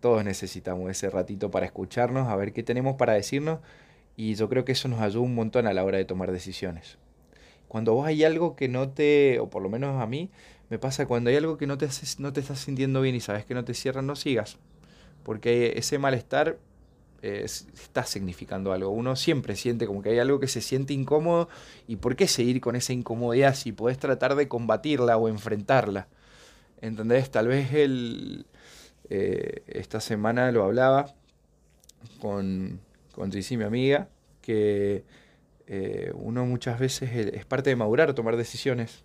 todos 0.00 0.24
necesitamos 0.24 0.90
ese 0.90 1.10
ratito 1.10 1.50
para 1.50 1.66
escucharnos, 1.66 2.28
a 2.28 2.36
ver 2.36 2.52
qué 2.52 2.62
tenemos 2.62 2.96
para 2.96 3.14
decirnos 3.14 3.58
y 4.16 4.34
yo 4.34 4.48
creo 4.48 4.64
que 4.64 4.72
eso 4.72 4.88
nos 4.88 5.00
ayuda 5.00 5.22
un 5.22 5.34
montón 5.34 5.66
a 5.66 5.74
la 5.74 5.84
hora 5.84 5.98
de 5.98 6.04
tomar 6.04 6.32
decisiones. 6.32 6.98
Cuando 7.68 7.94
vos 7.94 8.06
hay 8.06 8.24
algo 8.24 8.56
que 8.56 8.68
no 8.68 8.88
te, 8.88 9.38
o 9.40 9.50
por 9.50 9.62
lo 9.62 9.68
menos 9.68 10.00
a 10.00 10.06
mí, 10.06 10.30
me 10.70 10.78
pasa 10.78 11.06
cuando 11.06 11.30
hay 11.30 11.36
algo 11.36 11.58
que 11.58 11.66
no 11.66 11.78
te, 11.78 11.88
no 12.18 12.32
te 12.32 12.40
estás 12.40 12.60
sintiendo 12.60 13.00
bien 13.00 13.14
y 13.14 13.20
sabes 13.20 13.44
que 13.44 13.54
no 13.54 13.64
te 13.64 13.74
cierran, 13.74 14.06
no 14.06 14.16
sigas. 14.16 14.58
Porque 15.22 15.74
ese 15.76 15.98
malestar 15.98 16.58
eh, 17.22 17.42
está 17.44 18.04
significando 18.04 18.72
algo. 18.72 18.90
Uno 18.90 19.16
siempre 19.16 19.56
siente 19.56 19.86
como 19.86 20.02
que 20.02 20.10
hay 20.10 20.18
algo 20.18 20.40
que 20.40 20.48
se 20.48 20.60
siente 20.60 20.94
incómodo 20.94 21.48
y 21.86 21.96
por 21.96 22.16
qué 22.16 22.28
seguir 22.28 22.60
con 22.60 22.76
esa 22.76 22.92
incomodidad 22.92 23.54
si 23.54 23.72
podés 23.72 23.98
tratar 23.98 24.34
de 24.36 24.48
combatirla 24.48 25.16
o 25.16 25.28
enfrentarla. 25.28 26.08
¿Entendés? 26.80 27.30
Tal 27.30 27.48
vez 27.48 27.72
el, 27.72 28.46
eh, 29.08 29.62
esta 29.66 30.00
semana 30.00 30.52
lo 30.52 30.64
hablaba 30.64 31.14
con, 32.20 32.80
con 33.16 33.30
mi 33.30 33.64
amiga, 33.64 34.08
que 34.42 35.04
eh, 35.66 36.12
uno 36.14 36.44
muchas 36.44 36.78
veces 36.78 37.10
es 37.12 37.44
parte 37.46 37.70
de 37.70 37.76
madurar, 37.76 38.12
tomar 38.14 38.36
decisiones. 38.36 39.04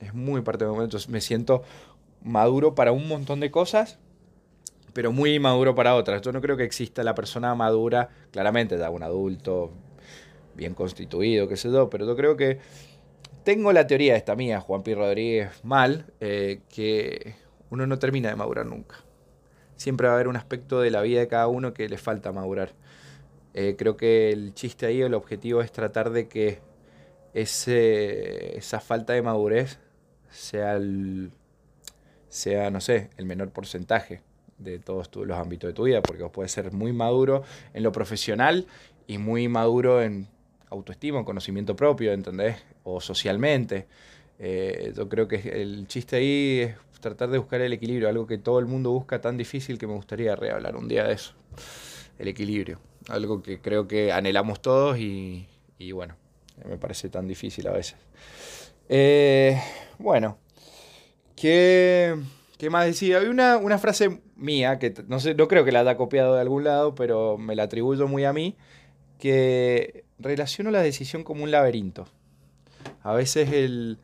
Es 0.00 0.14
muy 0.14 0.40
parte 0.40 0.64
de 0.64 0.68
madurar. 0.68 0.84
Entonces 0.84 1.10
me 1.10 1.20
siento 1.20 1.62
maduro 2.22 2.74
para 2.74 2.92
un 2.92 3.08
montón 3.08 3.40
de 3.40 3.50
cosas, 3.50 3.98
pero 4.94 5.12
muy 5.12 5.38
maduro 5.40 5.74
para 5.74 5.96
otras. 5.96 6.22
Yo 6.22 6.32
no 6.32 6.40
creo 6.40 6.56
que 6.56 6.64
exista 6.64 7.02
la 7.02 7.14
persona 7.14 7.54
madura, 7.54 8.08
claramente, 8.30 8.78
ya 8.78 8.88
un 8.88 9.02
adulto 9.02 9.72
bien 10.54 10.74
constituido, 10.74 11.48
qué 11.48 11.56
sé 11.56 11.70
yo, 11.70 11.90
pero 11.90 12.06
yo 12.06 12.14
creo 12.14 12.36
que 12.36 12.60
tengo 13.42 13.72
la 13.72 13.86
teoría 13.88 14.16
esta 14.16 14.36
mía, 14.36 14.60
Juan 14.60 14.84
P. 14.84 14.94
Rodríguez, 14.94 15.64
mal, 15.64 16.06
eh, 16.20 16.60
que 16.72 17.34
uno 17.70 17.86
no 17.86 17.98
termina 17.98 18.28
de 18.28 18.36
madurar 18.36 18.64
nunca. 18.64 18.96
Siempre 19.76 20.06
va 20.06 20.12
a 20.12 20.16
haber 20.16 20.28
un 20.28 20.36
aspecto 20.36 20.80
de 20.80 20.92
la 20.92 21.02
vida 21.02 21.18
de 21.18 21.26
cada 21.26 21.48
uno 21.48 21.74
que 21.74 21.88
le 21.88 21.98
falta 21.98 22.30
madurar. 22.30 22.72
Eh, 23.54 23.76
creo 23.78 23.96
que 23.96 24.30
el 24.30 24.52
chiste 24.54 24.86
ahí, 24.86 25.00
el 25.00 25.14
objetivo 25.14 25.62
es 25.62 25.70
tratar 25.72 26.10
de 26.10 26.28
que 26.28 26.60
ese, 27.32 28.56
esa 28.58 28.80
falta 28.80 29.12
de 29.12 29.22
madurez 29.22 29.78
sea, 30.30 30.78
sea, 32.28 32.70
no 32.70 32.80
sé, 32.80 33.10
el 33.16 33.26
menor 33.26 33.50
porcentaje 33.50 34.22
de 34.58 34.78
todos 34.78 35.08
los 35.14 35.38
ámbitos 35.38 35.68
de 35.68 35.74
tu 35.74 35.84
vida, 35.84 36.02
porque 36.02 36.22
vos 36.22 36.32
puedes 36.32 36.52
ser 36.52 36.72
muy 36.72 36.92
maduro 36.92 37.42
en 37.72 37.82
lo 37.82 37.92
profesional 37.92 38.66
y 39.06 39.18
muy 39.18 39.48
maduro 39.48 40.02
en 40.02 40.28
autoestima, 40.70 41.18
en 41.18 41.24
conocimiento 41.24 41.76
propio, 41.76 42.12
¿entendés? 42.12 42.56
O 42.82 43.00
socialmente. 43.00 43.86
Eh, 44.38 44.92
yo 44.96 45.08
creo 45.08 45.28
que 45.28 45.36
el 45.62 45.86
chiste 45.86 46.16
ahí 46.16 46.60
es 46.60 47.00
tratar 47.00 47.30
de 47.30 47.38
buscar 47.38 47.60
el 47.60 47.72
equilibrio, 47.72 48.08
algo 48.08 48.26
que 48.26 48.38
todo 48.38 48.58
el 48.58 48.66
mundo 48.66 48.90
busca 48.90 49.20
tan 49.20 49.36
difícil 49.36 49.78
que 49.78 49.86
me 49.86 49.94
gustaría 49.94 50.34
rehablar 50.34 50.76
un 50.76 50.88
día 50.88 51.04
de 51.04 51.14
eso. 51.14 51.34
El 52.18 52.28
equilibrio, 52.28 52.78
algo 53.08 53.42
que 53.42 53.60
creo 53.60 53.88
que 53.88 54.12
anhelamos 54.12 54.62
todos 54.62 54.98
y, 54.98 55.46
bueno, 55.92 56.16
me 56.68 56.78
parece 56.78 57.08
tan 57.08 57.26
difícil 57.26 57.66
a 57.66 57.72
veces. 57.72 57.96
Eh, 58.88 59.60
bueno, 59.98 60.38
¿qué, 61.36 62.14
¿qué, 62.58 62.70
más 62.70 62.86
decía? 62.86 63.18
Hay 63.18 63.26
una, 63.26 63.56
una, 63.56 63.78
frase 63.78 64.20
mía, 64.36 64.78
que 64.78 64.94
no, 65.08 65.20
sé, 65.20 65.34
no 65.34 65.48
creo 65.48 65.64
que 65.64 65.72
la 65.72 65.80
haya 65.80 65.96
copiado 65.96 66.34
de 66.34 66.40
algún 66.40 66.64
lado, 66.64 66.94
pero 66.94 67.38
me 67.38 67.56
la 67.56 67.64
atribuyo 67.64 68.06
muy 68.06 68.24
a 68.24 68.32
mí, 68.32 68.56
que 69.18 70.04
relaciono 70.18 70.70
la 70.70 70.82
decisión 70.82 71.24
como 71.24 71.44
un 71.44 71.50
laberinto. 71.50 72.06
A 73.02 73.14
veces 73.14 73.52
el, 73.52 73.98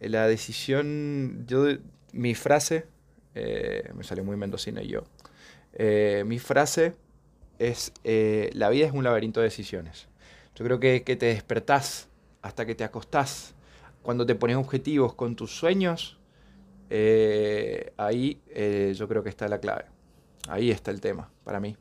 la 0.00 0.26
decisión, 0.26 1.44
yo 1.46 1.66
mi 2.12 2.34
frase, 2.34 2.86
eh, 3.34 3.90
me 3.94 4.04
salió 4.04 4.24
muy 4.24 4.36
mendocina 4.36 4.82
y 4.82 4.88
yo, 4.88 5.04
eh, 5.72 6.24
mi 6.26 6.38
frase 6.38 6.94
es, 7.60 7.92
eh, 8.04 8.50
la 8.54 8.68
vida 8.68 8.86
es 8.86 8.92
un 8.92 9.04
laberinto 9.04 9.40
de 9.40 9.44
decisiones. 9.44 10.08
Yo 10.56 10.64
creo 10.64 10.80
que, 10.80 11.02
que 11.02 11.16
te 11.16 11.26
despertás 11.26 12.08
hasta 12.42 12.66
que 12.66 12.74
te 12.74 12.84
acostás, 12.84 13.54
cuando 14.02 14.26
te 14.26 14.34
pones 14.34 14.56
objetivos 14.56 15.14
con 15.14 15.36
tus 15.36 15.52
sueños, 15.52 16.18
ahí 17.96 18.40
yo 18.94 19.06
creo 19.06 19.22
que 19.22 19.28
está 19.28 19.46
la 19.46 19.60
clave. 19.60 19.84
Ahí 20.48 20.70
está 20.70 20.90
el 20.90 21.00
tema 21.00 21.30
para 21.44 21.60
mí. 21.60 21.76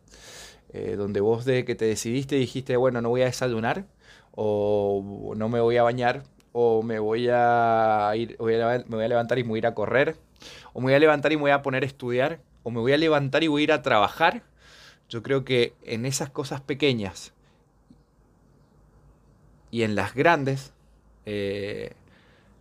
donde 0.98 1.22
vos 1.22 1.46
de 1.46 1.66
que 1.66 1.76
te 1.76 1.86
decidiste 1.86 2.36
dijiste, 2.36 2.76
bueno, 2.76 3.02
no 3.02 3.10
voy 3.10 3.22
a 3.22 3.26
desayunar 3.26 3.86
o 4.36 5.34
no 5.36 5.50
me 5.50 5.62
voy 5.62 5.78
a 5.78 5.84
bañar 5.84 6.24
o 6.52 6.84
me 6.84 7.00
voy 7.00 7.30
a 7.32 8.12
ir, 8.16 8.38
me 8.40 8.96
voy 8.96 9.04
a 9.04 9.08
levantar 9.08 9.40
y 9.40 9.44
me 9.44 9.50
voy 9.50 9.58
a 9.58 9.60
ir 9.60 9.68
a 9.68 9.74
correr 9.74 10.18
o 10.74 10.80
me 10.80 10.86
voy 10.86 10.94
a 10.94 11.00
levantar 11.00 11.32
y 11.32 11.36
me 11.36 11.42
voy 11.42 11.52
a 11.52 11.62
poner 11.62 11.84
a 11.84 11.86
estudiar, 11.86 12.42
o 12.64 12.72
me 12.72 12.80
voy 12.80 12.94
a 12.94 12.98
levantar 12.98 13.44
y 13.44 13.48
voy 13.48 13.62
a 13.62 13.64
ir 13.64 13.72
a 13.72 13.82
trabajar. 13.82 14.44
Yo 15.10 15.24
creo 15.24 15.44
que 15.44 15.74
en 15.84 16.06
esas 16.06 16.30
cosas 16.30 16.62
pequeñas 16.62 17.34
y 19.72 19.84
en 19.84 19.96
las 19.96 20.14
grandes 20.14 20.72
eh, 21.26 21.94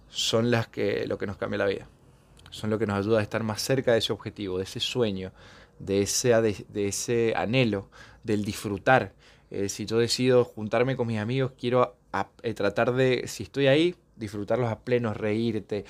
son 0.09 0.51
las 0.51 0.67
que 0.69 1.07
lo 1.07 1.19
que 1.19 1.27
nos 1.27 1.37
cambia 1.37 1.59
la 1.59 1.67
vida. 1.67 1.89
Son 2.51 2.71
lo 2.71 2.79
que 2.79 2.87
nos 2.87 2.99
ayuda 2.99 3.21
a 3.21 3.23
estar 3.23 3.43
más 3.43 3.61
cerca 3.61 3.93
de 3.93 3.99
ese 3.99 4.13
objetivo, 4.13 4.57
de 4.57 4.65
ese 4.65 4.81
sueño, 4.81 5.33
de 5.79 6.03
ese, 6.03 6.31
de, 6.41 6.89
ese 6.89 7.35
anhelo, 7.37 7.89
del 8.25 8.45
disfrutar. 8.45 9.13
Eh, 9.51 9.69
si 9.69 9.85
yo 9.87 9.99
decido 9.99 10.45
juntarme 10.45 10.97
con 10.97 11.07
mis 11.07 11.19
amigos, 11.19 11.53
quiero 11.59 11.97
eh, 12.43 12.55
tratar 12.55 12.95
de, 12.95 13.25
si 13.27 13.43
estoy 13.43 13.67
ahí, 13.67 13.95
disfrutarlos 14.17 14.71
a 14.71 14.81
pleno, 14.81 15.13
reírte, 15.13 15.85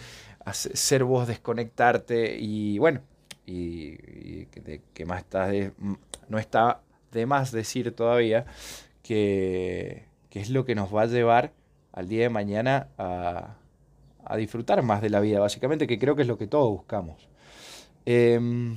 ser 0.53 1.05
vos, 1.05 1.29
desconectarte 1.29 2.37
y 2.39 2.79
bueno, 2.79 3.01
y, 3.47 4.47
que, 4.47 5.07
más 5.07 5.21
está 5.21 5.49
no 6.29 6.39
está 6.39 6.81
de 7.13 7.27
más 7.27 7.53
decir 7.53 7.95
todavía 7.95 8.47
que, 9.03 10.05
es 10.33 10.51
lo 10.51 10.65
que 10.65 10.75
nos 10.75 10.95
va 10.95 11.03
a 11.03 11.07
llevar 11.07 11.53
al 11.93 12.09
día 12.09 12.23
de 12.23 12.29
mañana 12.29 12.89
a, 12.99 13.57
disfrutar 14.37 14.83
más 14.83 15.01
de 15.01 15.09
la 15.09 15.21
vida, 15.21 15.41
básicamente, 15.41 15.87
que 15.87 15.99
creo 15.99 16.15
que 16.15 16.23
es 16.23 16.29
lo 16.29 16.37
que 16.37 16.47
todos 16.47 16.71
buscamos. 16.71 17.29
Em, 18.05 18.77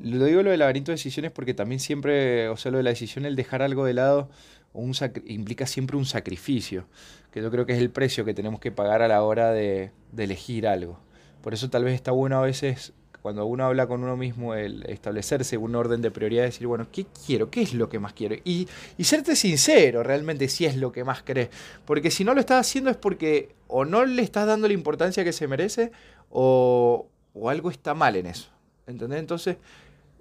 lo 0.00 0.24
digo 0.24 0.42
lo 0.42 0.50
del 0.50 0.58
laberinto 0.58 0.90
de 0.90 0.96
decisiones 0.96 1.30
porque 1.30 1.54
también 1.54 1.78
siempre, 1.78 2.48
o 2.48 2.56
sea, 2.56 2.72
lo 2.72 2.78
de 2.78 2.84
la 2.84 2.90
decisión, 2.90 3.24
el 3.24 3.36
dejar 3.36 3.62
algo 3.62 3.84
de 3.84 3.94
lado, 3.94 4.28
un 4.72 4.92
implica 5.26 5.66
siempre 5.66 5.96
un 5.96 6.04
sacrificio, 6.04 6.86
que 7.30 7.42
yo 7.42 7.50
creo 7.50 7.66
que 7.66 7.72
es 7.72 7.78
el 7.78 7.90
precio 7.90 8.24
que 8.24 8.34
tenemos 8.34 8.60
que 8.60 8.70
pagar 8.70 9.02
a 9.02 9.08
la 9.08 9.22
hora 9.22 9.50
de, 9.52 9.90
elegir 10.16 10.66
algo. 10.66 11.00
Por 11.42 11.54
eso 11.54 11.70
tal 11.70 11.84
vez 11.84 11.94
está 11.94 12.10
bueno 12.10 12.38
a 12.38 12.42
veces, 12.42 12.92
cuando 13.22 13.46
uno 13.46 13.64
habla 13.64 13.86
con 13.86 14.02
uno 14.02 14.16
mismo, 14.16 14.54
el 14.54 14.84
establecerse 14.88 15.56
un 15.56 15.74
orden 15.74 16.00
de 16.02 16.10
prioridad, 16.10 16.44
decir, 16.44 16.66
bueno, 16.66 16.86
¿qué 16.92 17.06
quiero? 17.26 17.50
¿Qué 17.50 17.62
es 17.62 17.74
lo 17.74 17.88
que 17.88 17.98
más 17.98 18.12
quiero? 18.12 18.36
Y, 18.44 18.68
y 18.96 19.04
serte 19.04 19.36
sincero 19.36 20.02
realmente 20.02 20.48
si 20.48 20.66
es 20.66 20.76
lo 20.76 20.92
que 20.92 21.04
más 21.04 21.22
querés. 21.22 21.50
Porque 21.84 22.10
si 22.10 22.24
no 22.24 22.34
lo 22.34 22.40
estás 22.40 22.66
haciendo 22.66 22.90
es 22.90 22.96
porque 22.96 23.54
o 23.66 23.84
no 23.84 24.04
le 24.04 24.22
estás 24.22 24.46
dando 24.46 24.68
la 24.68 24.74
importancia 24.74 25.24
que 25.24 25.32
se 25.32 25.48
merece 25.48 25.90
o, 26.30 27.08
o 27.34 27.50
algo 27.50 27.70
está 27.70 27.94
mal 27.94 28.16
en 28.16 28.26
eso. 28.26 28.50
¿Entendés? 28.86 29.18
Entonces, 29.18 29.56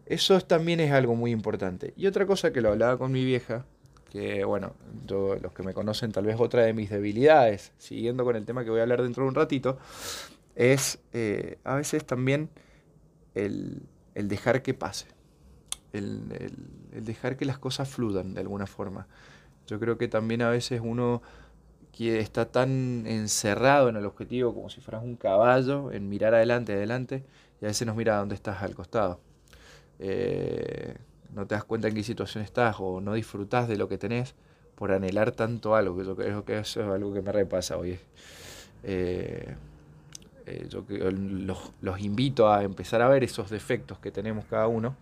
eso 0.06 0.40
también 0.42 0.80
es 0.80 0.92
algo 0.92 1.16
muy 1.16 1.32
importante. 1.32 1.94
Y 1.96 2.08
otra 2.08 2.26
cosa 2.26 2.52
que 2.52 2.62
lo 2.62 2.70
hablaba 2.70 2.98
con 2.98 3.12
mi 3.12 3.24
vieja, 3.24 3.66
que 4.10 4.44
bueno, 4.44 4.74
los 5.08 5.52
que 5.54 5.64
me 5.64 5.74
conocen 5.74 6.12
tal 6.12 6.26
vez 6.26 6.38
otra 6.40 6.64
de 6.64 6.74
mis 6.74 6.90
debilidades, 6.90 7.72
siguiendo 7.78 8.24
con 8.24 8.36
el 8.36 8.46
tema 8.46 8.64
que 8.64 8.70
voy 8.70 8.80
a 8.80 8.84
hablar 8.84 9.04
dentro 9.04 9.24
de 9.24 9.30
un 9.30 9.36
ratito, 9.36 9.78
es 10.56 11.00
eh, 11.14 11.58
a 11.64 11.76
veces 11.76 12.06
también 12.06 12.50
el, 13.46 13.82
dejar 14.16 14.62
que 14.62 14.74
pase, 14.74 15.08
el, 15.94 16.28
dejar 16.92 17.38
que 17.38 17.46
las 17.46 17.58
cosas 17.58 17.90
fluyan 17.90 18.34
de 18.34 18.42
alguna 18.42 18.68
forma. 18.68 19.08
Yo 19.68 19.80
creo 19.80 19.98
que 19.98 20.08
también 20.08 20.42
a 20.42 20.50
veces 20.50 20.82
uno 20.84 21.22
que 21.92 22.20
está 22.20 22.46
tan 22.46 23.06
encerrado 23.08 23.90
en 23.90 23.96
el 23.96 24.06
objetivo 24.06 24.54
como 24.54 24.70
si 24.70 24.82
fueras 24.82 25.04
un 25.04 25.16
caballo, 25.16 25.92
en 25.92 26.10
mirar 26.10 26.34
adelante, 26.36 26.74
adelante, 26.74 27.24
y 27.62 27.66
a 27.66 27.70
veces 27.70 27.88
nos 27.88 27.96
mira 27.96 28.18
dónde 28.18 28.36
estás 28.36 28.62
al 28.62 28.76
costado. 28.76 29.20
Eh, 30.00 30.96
no 31.34 31.48
te 31.48 31.56
das 31.56 31.64
cuenta 31.64 31.88
en 31.88 31.96
qué 31.96 32.04
situación 32.04 32.44
estás 32.44 32.76
o 32.80 33.02
no 33.02 33.14
disfrutas 33.14 33.68
de 33.68 33.78
lo 33.78 33.88
que 33.88 33.98
tenés 33.98 34.36
por 34.76 34.92
anhelar 34.92 35.32
tanto 35.32 35.76
algo, 35.76 35.98
que 35.98 36.06
yo 36.06 36.16
creo 36.16 36.46
que 36.46 36.60
eso 36.60 36.82
es 36.82 36.88
algo 36.88 37.14
que 37.14 37.22
me 37.22 37.32
repasa 37.32 37.78
hoy. 37.78 38.00
Eh, 38.84 39.56
eh, 40.48 40.68
yo 40.70 40.86
los, 40.90 41.74
los, 41.82 42.00
invito 42.00 42.50
a 42.50 42.64
empezar 42.64 43.02
a 43.02 43.10
ver 43.10 43.24
esos 43.24 43.50
defectos 43.50 44.00
que 44.00 44.12
tenemos 44.12 44.46
cada 44.46 44.68
uno, 44.68 44.96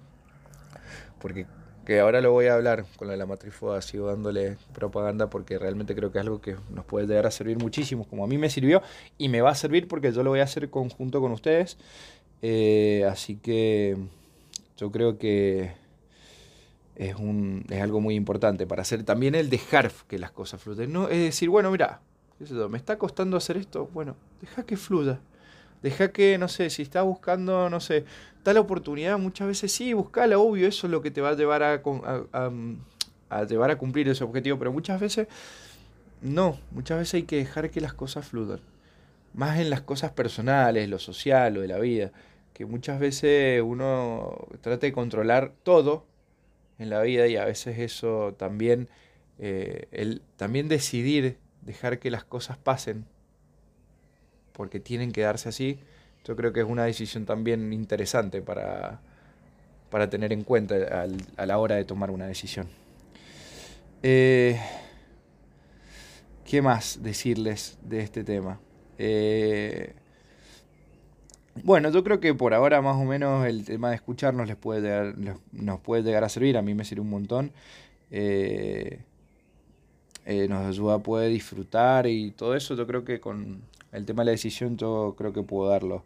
porque 1.21 1.45
que 1.85 1.99
ahora 1.99 2.19
lo 2.19 2.31
voy 2.31 2.47
a 2.47 2.55
hablar 2.55 2.83
con 2.97 3.07
la 3.07 3.11
de 3.11 3.17
la 3.17 3.27
matrifoda, 3.27 3.79
sigo 3.81 4.07
dándole 4.07 4.57
propaganda 4.73 5.29
porque 5.29 5.59
realmente 5.59 5.95
creo 5.95 6.11
que 6.11 6.17
es 6.17 6.23
algo 6.23 6.41
que 6.41 6.55
nos 6.71 6.83
puede 6.83 7.05
llegar 7.05 7.27
a 7.27 7.31
servir 7.31 7.59
muchísimo, 7.59 8.05
como 8.07 8.23
a 8.23 8.27
mí 8.27 8.39
me 8.39 8.49
sirvió 8.49 8.81
y 9.19 9.29
me 9.29 9.41
va 9.41 9.51
a 9.51 9.55
servir 9.55 9.87
porque 9.87 10.11
yo 10.11 10.23
lo 10.23 10.31
voy 10.31 10.39
a 10.39 10.43
hacer 10.43 10.69
conjunto 10.71 11.21
con 11.21 11.31
ustedes. 11.31 11.77
Eh, 12.41 13.05
así 13.09 13.37
que 13.37 13.97
yo 14.77 14.91
creo 14.91 15.19
que 15.19 15.73
es, 16.95 17.15
un, 17.15 17.65
es 17.69 17.81
algo 17.81 18.01
muy 18.01 18.15
importante 18.15 18.65
para 18.65 18.81
hacer 18.81 19.03
también 19.03 19.35
el 19.35 19.51
dejar 19.51 19.91
que 20.07 20.17
las 20.17 20.31
cosas 20.31 20.61
fluyan. 20.61 20.91
No, 20.91 21.07
es 21.07 21.19
decir, 21.19 21.49
bueno, 21.49 21.69
mira, 21.69 22.01
me 22.69 22.77
está 22.77 22.97
costando 22.97 23.37
hacer 23.37 23.57
esto, 23.57 23.89
bueno, 23.93 24.15
deja 24.41 24.65
que 24.65 24.75
fluya. 24.75 25.19
Deja 25.85 26.11
que, 26.11 26.39
no 26.39 26.47
sé, 26.47 26.71
si 26.71 26.81
estás 26.81 27.05
buscando, 27.05 27.69
no 27.69 27.79
sé, 27.79 28.05
tal 28.41 28.57
oportunidad, 28.57 29.19
muchas 29.19 29.47
veces 29.47 29.71
sí, 29.71 29.93
buscala, 29.93 30.39
obvio, 30.39 30.67
eso 30.67 30.87
es 30.87 30.91
lo 30.91 31.03
que 31.03 31.11
te 31.11 31.21
va 31.21 31.29
a 31.29 31.35
llevar 31.35 31.61
a, 31.61 31.79
a, 33.29 33.43
llevar 33.43 33.69
a 33.69 33.77
cumplir 33.77 34.09
ese 34.09 34.23
objetivo, 34.23 34.57
pero 34.57 34.71
muchas 34.73 34.99
veces 34.99 35.27
no, 36.23 36.57
muchas 36.71 36.97
veces 36.97 37.13
hay 37.13 37.23
que 37.23 37.35
dejar 37.35 37.69
que 37.69 37.81
las 37.81 37.93
cosas 37.93 38.25
fluyan. 38.25 38.61
Más 39.35 39.59
en 39.59 39.69
las 39.69 39.81
cosas 39.81 40.09
personales, 40.09 40.89
lo 40.89 40.97
social, 40.97 41.53
lo 41.53 41.61
de 41.61 41.67
la 41.67 41.77
vida, 41.77 42.11
que 42.55 42.65
muchas 42.65 42.99
veces 42.99 43.61
uno 43.61 44.47
trata 44.61 44.87
de 44.87 44.91
controlar 44.91 45.53
todo 45.61 46.07
en 46.79 46.89
la 46.89 47.03
vida 47.03 47.27
y 47.27 47.35
a 47.35 47.45
veces 47.45 47.77
eso 47.77 48.33
también, 48.39 48.89
eh, 49.37 49.87
el 49.91 50.23
también 50.35 50.67
decidir 50.67 51.37
dejar 51.61 51.99
que 51.99 52.09
las 52.09 52.23
cosas 52.23 52.57
pasen 52.57 53.05
porque 54.55 54.79
tienen 54.79 55.11
que 55.11 55.21
darse 55.21 55.49
así, 55.49 55.79
yo 56.25 56.35
creo 56.35 56.53
que 56.53 56.61
es 56.61 56.65
una 56.65 56.85
decisión 56.85 57.25
también 57.25 57.71
interesante 57.73 58.41
para, 58.41 58.99
para 59.89 60.09
tener 60.09 60.33
en 60.33 60.43
cuenta 60.43 61.05
a 61.37 61.45
la 61.45 61.57
hora 61.57 61.75
de 61.75 61.85
tomar 61.85 62.09
una 62.09 62.27
decisión. 62.27 62.67
Eh, 64.01 64.59
¿Qué 66.45 66.61
más 66.61 67.01
decirles 67.01 67.77
de 67.81 68.01
este 68.01 68.23
tema? 68.23 68.59
Eh, 68.97 69.93
bueno, 71.63 71.89
yo 71.89 72.03
creo 72.03 72.19
que 72.19 72.33
por 72.33 72.53
ahora 72.53 72.81
más 72.81 72.97
o 72.97 73.03
menos 73.03 73.45
el 73.47 73.65
tema 73.65 73.89
de 73.89 73.95
escucharnos 73.95 74.47
les 74.47 74.57
puede 74.57 75.13
nos 75.51 75.79
puede 75.79 76.03
llegar 76.03 76.23
a 76.23 76.29
servir, 76.29 76.57
a 76.57 76.61
mí 76.61 76.73
me 76.73 76.85
sirve 76.85 77.01
un 77.01 77.09
montón. 77.09 77.51
Eh, 78.11 78.99
nos 80.49 80.65
ayuda 80.65 80.95
a 80.95 80.99
poder 80.99 81.31
disfrutar 81.31 82.07
y 82.07 82.31
todo 82.31 82.55
eso, 82.55 82.75
yo 82.75 82.85
creo 82.87 83.05
que 83.05 83.19
con 83.19 83.61
el 83.95 84.05
tema 84.05 84.21
de 84.21 84.25
la 84.25 84.31
decisión 84.31 84.77
yo 84.77 85.15
creo 85.17 85.33
que 85.33 85.43
puedo 85.43 85.69
darlo 85.69 86.03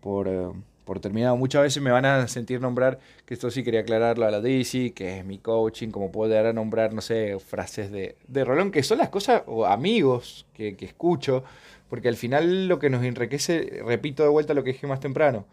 por, 0.00 0.28
eh, 0.28 0.48
por 0.84 1.00
terminado. 1.00 1.36
Muchas 1.36 1.62
veces 1.62 1.82
me 1.82 1.90
van 1.90 2.04
a 2.04 2.28
sentir 2.28 2.60
nombrar, 2.60 2.98
que 3.26 3.34
esto 3.34 3.50
sí 3.50 3.62
quería 3.62 3.80
aclararlo 3.80 4.26
a 4.26 4.30
la 4.30 4.40
DC, 4.40 4.92
que 4.92 5.18
es 5.18 5.24
mi 5.24 5.38
coaching, 5.38 5.88
como 5.90 6.10
puedo 6.10 6.32
dar 6.32 6.46
a 6.46 6.52
nombrar, 6.52 6.92
no 6.92 7.00
sé, 7.00 7.38
frases 7.38 7.90
de, 7.90 8.16
de 8.26 8.44
Rolón, 8.44 8.70
que 8.70 8.82
son 8.82 8.98
las 8.98 9.08
cosas, 9.08 9.42
o 9.46 9.66
amigos 9.66 10.46
que, 10.54 10.76
que 10.76 10.84
escucho, 10.84 11.44
porque 11.88 12.08
al 12.08 12.16
final 12.16 12.68
lo 12.68 12.78
que 12.78 12.90
nos 12.90 13.04
enriquece, 13.04 13.82
repito 13.84 14.22
de 14.22 14.28
vuelta 14.28 14.54
lo 14.54 14.64
que 14.64 14.72
dije 14.72 14.86
más 14.86 15.00
temprano, 15.00 15.46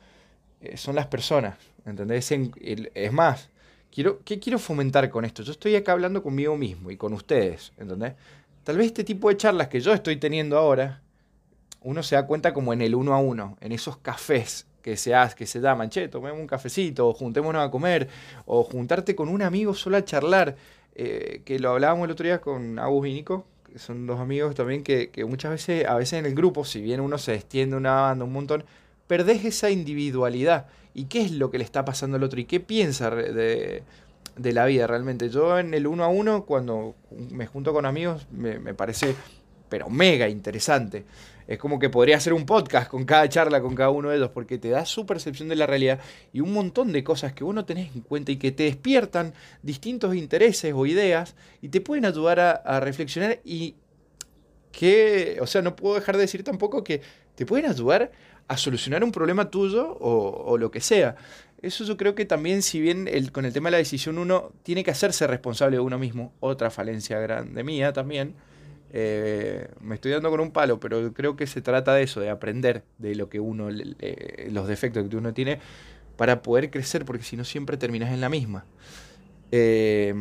eh, 0.62 0.78
son 0.78 0.96
las 0.96 1.08
personas, 1.08 1.58
¿entendés? 1.86 2.32
es 2.32 3.12
más, 3.12 3.50
quiero, 3.92 4.22
¿qué 4.24 4.40
quiero 4.40 4.60
fomentar 4.60 5.10
con 5.10 5.26
esto? 5.26 5.44
Yo 5.44 5.52
estoy 5.52 5.76
acá 5.76 5.94
hablando 5.94 6.24
conmigo 6.24 6.58
mismo 6.58 6.92
y 6.92 6.98
con 6.98 7.14
ustedes, 7.14 7.72
¿entendés? 7.78 8.14
Tal 8.64 8.78
vez 8.78 8.88
este 8.88 9.04
tipo 9.04 9.30
de 9.30 9.38
charlas 9.38 9.68
que 9.68 9.80
yo 9.80 9.94
estoy 9.94 10.18
teniendo 10.18 10.58
ahora, 10.58 11.02
uno 11.86 12.02
se 12.02 12.16
da 12.16 12.26
cuenta 12.26 12.54
como 12.54 12.74
en 12.74 12.82
el 12.82 12.96
uno 12.96 13.14
a 13.14 13.20
uno, 13.20 13.58
en 13.62 13.72
esos 13.72 13.98
cafés 13.98 14.66
que 14.82 14.98
se, 14.98 15.16
hace, 15.16 15.36
que 15.36 15.46
se 15.46 15.60
llaman, 15.60 15.90
che, 15.90 16.08
tomemos 16.08 16.40
un 16.40 16.48
cafecito, 16.48 17.08
o 17.08 17.14
juntémonos 17.14 17.66
a 17.66 17.72
comer, 17.72 18.10
o 18.46 18.64
juntarte 18.64 19.16
con 19.16 19.30
un 19.30 19.42
amigo 19.42 19.74
solo 19.74 19.98
a 19.98 20.04
charlar, 20.04 20.56
eh, 20.96 21.42
que 21.46 21.60
lo 21.60 21.72
hablábamos 21.72 22.06
el 22.06 22.12
otro 22.12 22.26
día 22.26 22.42
con 22.42 22.80
Agus 22.80 23.08
y 23.08 23.14
Nico, 23.14 23.46
que 23.72 23.78
son 23.78 24.08
dos 24.08 24.20
amigos 24.20 24.56
también 24.56 24.84
que, 24.84 25.12
muchas 25.28 25.52
veces, 25.52 25.86
a 25.86 25.96
veces 25.96 26.20
en 26.20 26.26
el 26.26 26.34
grupo, 26.34 26.66
si 26.66 26.82
bien 26.82 27.02
uno 27.02 27.18
se 27.20 27.36
extiende 27.36 27.76
una 27.76 28.02
banda 28.02 28.26
un 28.26 28.34
montón, 28.34 28.64
perdés 29.08 29.46
esa 29.46 29.70
individualidad. 29.70 30.68
¿Y 30.96 31.06
qué 31.06 31.22
es 31.22 31.32
lo 31.32 31.52
que 31.52 31.60
le 31.60 31.66
está 31.66 31.86
pasando 31.86 32.18
al 32.18 32.24
otro? 32.24 32.40
¿Y 32.40 32.46
qué 32.46 32.60
piensa 32.60 33.12
de, 33.12 33.84
la 34.38 34.66
vida 34.66 34.88
realmente? 34.88 35.30
Yo 35.30 35.60
en 35.60 35.74
el 35.74 35.86
uno 35.86 36.04
a 36.04 36.08
uno, 36.08 36.46
cuando 36.46 36.96
me 37.32 37.46
junto 37.48 37.74
con 37.74 37.86
amigos, 37.86 38.28
me, 38.32 38.60
me 38.60 38.74
parece, 38.74 39.16
pero 39.68 39.90
mega 39.90 40.30
interesante. 40.30 41.06
Es 41.48 41.60
como 41.60 41.78
que 41.78 41.90
podría 41.90 42.18
hacer 42.18 42.34
un 42.34 42.46
podcast 42.46 42.90
con 42.90 43.06
cada 43.06 43.30
charla, 43.30 43.62
con 43.62 43.76
cada 43.76 43.92
uno 43.92 44.10
de 44.10 44.18
ellos, 44.18 44.30
porque 44.34 44.58
te 44.58 44.70
da 44.70 44.86
su 44.86 45.06
percepción 45.06 45.48
de 45.48 45.56
la 45.56 45.68
realidad 45.68 46.00
y 46.34 46.40
un 46.40 46.52
montón 46.54 46.92
de 46.92 47.04
cosas 47.04 47.34
que 47.34 47.44
uno 47.44 47.66
tenés 47.66 47.96
en 47.96 48.02
cuenta 48.02 48.32
y 48.32 48.38
que 48.38 48.52
te 48.52 48.64
despiertan 48.64 49.34
distintos 49.62 50.16
intereses 50.16 50.74
o 50.76 50.86
ideas 50.86 51.36
y 51.62 51.70
te 51.70 51.82
pueden 51.82 52.06
ayudar 52.06 52.40
a, 52.40 52.80
reflexionar 52.80 53.40
y 53.44 53.76
que, 54.72 55.38
o 55.40 55.48
sea, 55.48 55.62
no 55.62 55.76
puedo 55.76 55.96
dejar 55.96 56.16
de 56.16 56.22
decir 56.22 56.44
tampoco 56.44 56.84
que 56.84 57.02
te 57.36 57.46
pueden 57.46 57.70
ayudar 57.70 58.12
a 58.48 58.58
solucionar 58.58 59.04
un 59.04 59.12
problema 59.12 59.50
tuyo 59.50 59.98
o, 60.00 60.58
lo 60.58 60.72
que 60.72 60.82
sea. 60.82 61.16
Eso 61.62 61.84
yo 61.84 61.98
creo 61.98 62.16
que 62.16 62.26
también, 62.26 62.62
si 62.62 62.80
bien 62.80 63.08
el, 63.08 63.32
con 63.32 63.46
el 63.46 63.54
tema 63.54 63.70
de 63.70 63.72
la 63.72 63.78
decisión 63.78 64.18
uno 64.18 64.52
tiene 64.64 64.84
que 64.84 64.92
hacerse 64.92 65.26
responsable 65.26 65.78
de 65.78 65.82
uno 65.82 65.98
mismo, 65.98 66.34
otra 66.40 66.70
falencia 66.70 67.20
grande 67.20 67.64
mía 67.64 67.94
también, 67.94 68.36
eh, 68.98 69.68
me 69.82 69.96
estoy 69.96 70.14
dando 70.14 70.30
con 70.30 70.40
un 70.40 70.52
palo, 70.52 70.80
pero 70.80 71.12
creo 71.14 71.36
que 71.36 71.48
se 71.48 71.62
trata 71.62 71.94
de 71.94 72.04
eso, 72.04 72.22
de 72.22 72.30
aprender 72.30 72.86
de 72.98 73.14
lo 73.16 73.28
que 73.28 73.42
uno, 73.42 73.68
los 73.70 74.68
defectos 74.70 75.10
que 75.10 75.18
uno 75.18 75.34
tiene 75.34 75.60
para 76.16 76.42
poder 76.42 76.72
crecer, 76.72 77.04
porque 77.04 77.26
si 77.26 77.36
no 77.36 77.44
siempre 77.44 77.76
terminas 77.76 78.14
en 78.14 78.22
la 78.22 78.30
misma. 78.30 78.64
Eh, 79.52 80.16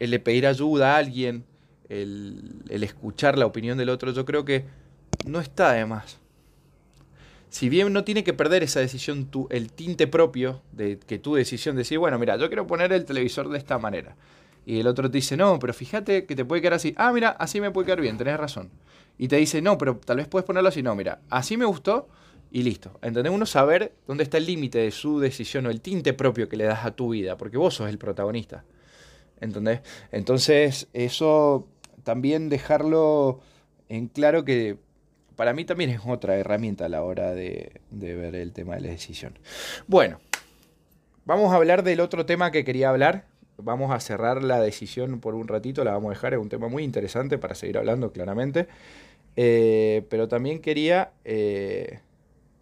el 0.00 0.10
de 0.10 0.18
pedir 0.18 0.48
ayuda 0.48 0.94
a 0.94 0.96
alguien, 0.96 1.44
el, 1.88 2.64
escuchar 2.70 3.38
la 3.38 3.46
opinión 3.46 3.78
del 3.78 3.90
otro, 3.90 4.10
yo 4.10 4.24
creo 4.24 4.44
que 4.44 4.64
no 5.24 5.38
está 5.38 5.70
de 5.70 5.86
más. 5.86 6.18
Si 7.50 7.68
bien 7.68 7.92
no 7.92 8.02
tiene 8.02 8.24
que 8.24 8.32
perder 8.32 8.64
esa 8.64 8.80
decisión, 8.80 9.26
tu, 9.26 9.46
el 9.48 9.70
tinte 9.70 10.08
propio 10.08 10.60
de 10.72 10.98
que 10.98 11.20
tu 11.20 11.36
decisión 11.36 11.76
decir, 11.76 12.00
bueno, 12.00 12.18
mira, 12.18 12.36
yo 12.36 12.48
quiero 12.48 12.66
poner 12.66 12.92
el 12.92 13.04
televisor 13.04 13.48
de 13.48 13.58
esta 13.58 13.78
manera 13.78 14.16
y 14.70 14.78
el 14.78 14.86
otro 14.86 15.10
te 15.10 15.18
dice, 15.18 15.36
no, 15.36 15.58
pero 15.58 15.74
fíjate 15.74 16.26
que 16.26 16.36
te 16.36 16.44
puede 16.44 16.62
quedar 16.62 16.74
así. 16.74 16.94
Ah, 16.96 17.12
mira, 17.12 17.30
así 17.30 17.60
me 17.60 17.72
puede 17.72 17.86
quedar 17.86 18.00
bien, 18.00 18.16
tenés 18.16 18.38
razón. 18.38 18.70
Y 19.18 19.26
te 19.26 19.34
dice, 19.34 19.60
no, 19.60 19.76
pero 19.76 19.96
tal 19.96 20.18
vez 20.18 20.28
puedes 20.28 20.46
ponerlo 20.46 20.68
así. 20.68 20.80
No, 20.80 20.94
mira, 20.94 21.22
así 21.28 21.56
me 21.56 21.64
gustó 21.64 22.08
y 22.52 22.62
listo. 22.62 22.96
¿Entendés? 23.02 23.32
Uno 23.32 23.46
saber 23.46 23.94
dónde 24.06 24.22
está 24.22 24.38
el 24.38 24.46
límite 24.46 24.78
de 24.78 24.92
su 24.92 25.18
decisión 25.18 25.66
o 25.66 25.70
el 25.70 25.80
tinte 25.80 26.12
propio 26.12 26.48
que 26.48 26.56
le 26.56 26.62
das 26.62 26.84
a 26.84 26.92
tu 26.92 27.08
vida, 27.08 27.36
porque 27.36 27.56
vos 27.56 27.74
sos 27.74 27.88
el 27.88 27.98
protagonista. 27.98 28.64
¿Entendés? 29.40 29.80
Entonces, 30.12 30.86
eso 30.92 31.66
también 32.04 32.48
dejarlo 32.48 33.40
en 33.88 34.06
claro 34.06 34.44
que 34.44 34.78
para 35.34 35.52
mí 35.52 35.64
también 35.64 35.90
es 35.90 36.00
otra 36.06 36.36
herramienta 36.36 36.84
a 36.84 36.88
la 36.88 37.02
hora 37.02 37.34
de, 37.34 37.80
de 37.90 38.14
ver 38.14 38.36
el 38.36 38.52
tema 38.52 38.76
de 38.76 38.82
la 38.82 38.88
decisión. 38.90 39.36
Bueno, 39.88 40.20
vamos 41.24 41.52
a 41.52 41.56
hablar 41.56 41.82
del 41.82 41.98
otro 41.98 42.24
tema 42.24 42.52
que 42.52 42.64
quería 42.64 42.90
hablar, 42.90 43.29
vamos 43.62 43.92
a 43.92 44.00
cerrar 44.00 44.42
la 44.42 44.60
decisión 44.60 45.20
por 45.20 45.34
un 45.34 45.48
ratito, 45.48 45.84
la 45.84 45.92
vamos 45.92 46.08
a 46.08 46.14
dejar, 46.14 46.34
es 46.34 46.40
un 46.40 46.48
tema 46.48 46.68
muy 46.68 46.82
interesante 46.82 47.38
para 47.38 47.54
seguir 47.54 47.78
hablando 47.78 48.12
claramente, 48.12 48.68
eh, 49.36 50.04
pero 50.08 50.28
también 50.28 50.60
quería 50.60 51.12
eh, 51.24 52.00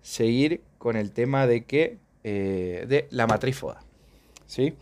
seguir 0.03 0.63
con 0.79 0.97
el 0.97 1.13
tema 1.13 1.47
de 1.47 1.65
que, 1.65 1.99
eh, 2.25 2.85
de 2.89 3.07
la 3.11 3.27
matrifoda, 3.27 3.81
¿sí? 4.47 4.75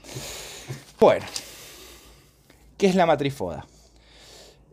Bueno, 0.99 1.25
¿qué 2.77 2.87
es 2.87 2.95
la 2.95 3.07
matrifoda? 3.07 3.67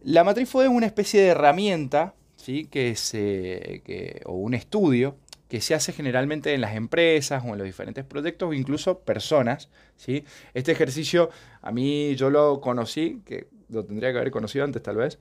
La 0.03 0.23
matrifoda 0.23 0.65
es 0.65 0.71
una 0.71 0.85
especie 0.85 1.21
de 1.21 1.27
herramienta, 1.27 2.13
¿sí? 2.35 2.65
Que 2.65 2.95
se, 2.95 3.81
que, 3.85 4.21
o 4.25 4.33
un 4.33 4.53
estudio 4.53 5.15
que 5.53 5.61
se 5.61 5.75
hace 5.75 5.93
generalmente 5.93 6.55
en 6.55 6.61
las 6.61 6.75
empresas 6.75 7.43
o 7.45 7.49
en 7.49 7.59
los 7.59 7.65
diferentes 7.65 8.03
proyectos 8.03 8.49
o 8.49 8.53
incluso 8.53 9.01
personas. 9.01 9.69
¿sí? 9.97 10.25
Este 10.55 10.71
ejercicio 10.71 11.29
a 11.61 11.71
mí 11.71 12.15
yo 12.15 12.31
lo 12.31 12.59
conocí, 12.59 13.21
que 13.23 13.49
lo 13.69 13.85
tendría 13.85 14.11
que 14.11 14.17
haber 14.17 14.31
conocido 14.31 14.65
antes 14.65 14.81
tal 14.81 14.95
vez, 14.95 15.19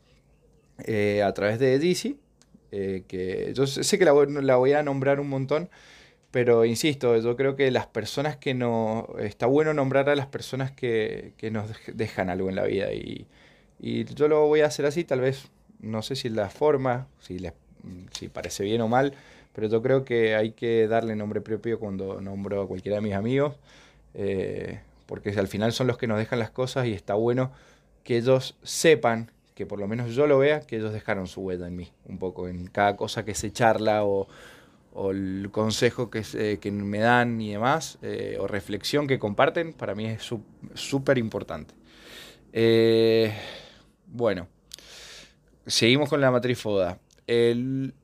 eh, 0.85 1.23
a 1.23 1.35
través 1.35 1.59
de 1.59 1.79
DC, 1.79 2.17
eh, 2.71 3.05
que 3.07 3.53
yo 3.55 3.67
sé 3.67 3.99
que 3.99 4.07
la 4.07 4.13
voy, 4.57 4.73
a 4.73 4.83
nombrar 4.83 5.21
un 5.21 5.29
montón, 5.29 5.69
pero 6.31 6.65
insisto, 6.65 7.19
yo 7.19 7.37
creo 7.37 7.55
que 7.55 7.71
las 7.71 7.87
personas 7.89 8.39
que 8.39 8.55
no... 8.55 9.09
Está 9.19 9.45
bueno 9.45 9.75
nombrar 9.75 10.09
a 10.09 10.17
las 10.17 10.29
personas 10.29 10.73
que, 10.73 11.35
nos 11.53 11.69
dejan 11.93 12.31
algo 12.31 12.49
en 12.49 12.57
la 12.57 12.65
vida 12.65 12.91
y, 12.95 13.27
y, 13.79 14.07
yo 14.07 14.29
lo 14.29 14.47
voy 14.47 14.63
a 14.63 14.67
hacer 14.69 14.87
así, 14.87 15.05
tal 15.05 15.21
vez, 15.21 15.51
no 15.81 16.01
sé 16.01 16.17
si 16.17 16.31
la 16.31 16.49
forma, 16.49 17.07
si, 17.21 17.39
les, 17.39 17.53
si 18.13 18.29
parece 18.29 18.65
bien 18.65 18.81
o 18.81 18.89
mal, 18.89 19.13
pero 19.53 19.69
yo 19.69 19.83
creo 19.83 20.05
que 20.05 20.35
hay 20.35 20.53
que 20.53 20.89
darle 20.89 21.17
nombre 21.17 21.41
propio 21.41 21.79
cuando 21.79 22.21
nombro 22.21 22.63
a 22.63 22.69
cualquiera 22.69 22.97
de 22.97 23.03
mis 23.03 23.15
amigos, 23.15 23.57
eh, 24.15 24.81
porque 25.07 25.31
al 25.31 25.49
final 25.49 25.73
son 25.73 25.87
los 25.87 25.99
que 25.99 26.07
nos 26.07 26.19
dejan 26.19 26.39
las 26.39 26.51
cosas 26.51 26.87
y 26.87 26.93
está 26.93 27.15
bueno 27.15 27.53
que 28.03 28.17
ellos 28.17 28.57
sepan, 28.63 29.31
que 29.55 29.67
por 29.67 29.79
lo 29.79 29.87
menos 29.87 30.15
yo 30.15 30.27
lo 30.27 30.39
vea, 30.39 30.61
que 30.61 30.77
ellos 30.77 30.93
dejaron 30.93 31.27
su 31.27 31.43
huella 31.43 31.67
en 31.67 31.77
mí, 31.77 31.93
un 32.07 32.19
poco, 32.19 32.49
en 32.49 32.67
cada 32.67 32.97
cosa 32.97 33.25
que 33.25 33.35
se 33.35 33.53
charla 33.53 34.05
o, 34.05 34.29
el 35.11 35.49
consejo 35.51 36.11
que, 36.11 36.23
que, 36.61 36.71
me 36.71 36.99
dan 36.99 37.41
y 37.41 37.53
demás, 37.53 37.99
eh, 38.03 38.37
o 38.39 38.47
reflexión 38.47 39.07
que 39.07 39.19
comparten, 39.19 39.73
para 39.73 39.95
mí 39.95 40.05
es 40.05 40.31
súper 40.75 41.17
importante. 41.17 41.75
Eh, 42.53 43.33
bueno, 44.07 44.49
seguimos 45.67 46.11
con 46.11 46.21
la 46.21 46.31
matriz 46.31 46.59
FODA. 46.59 46.99
El, 47.27 47.95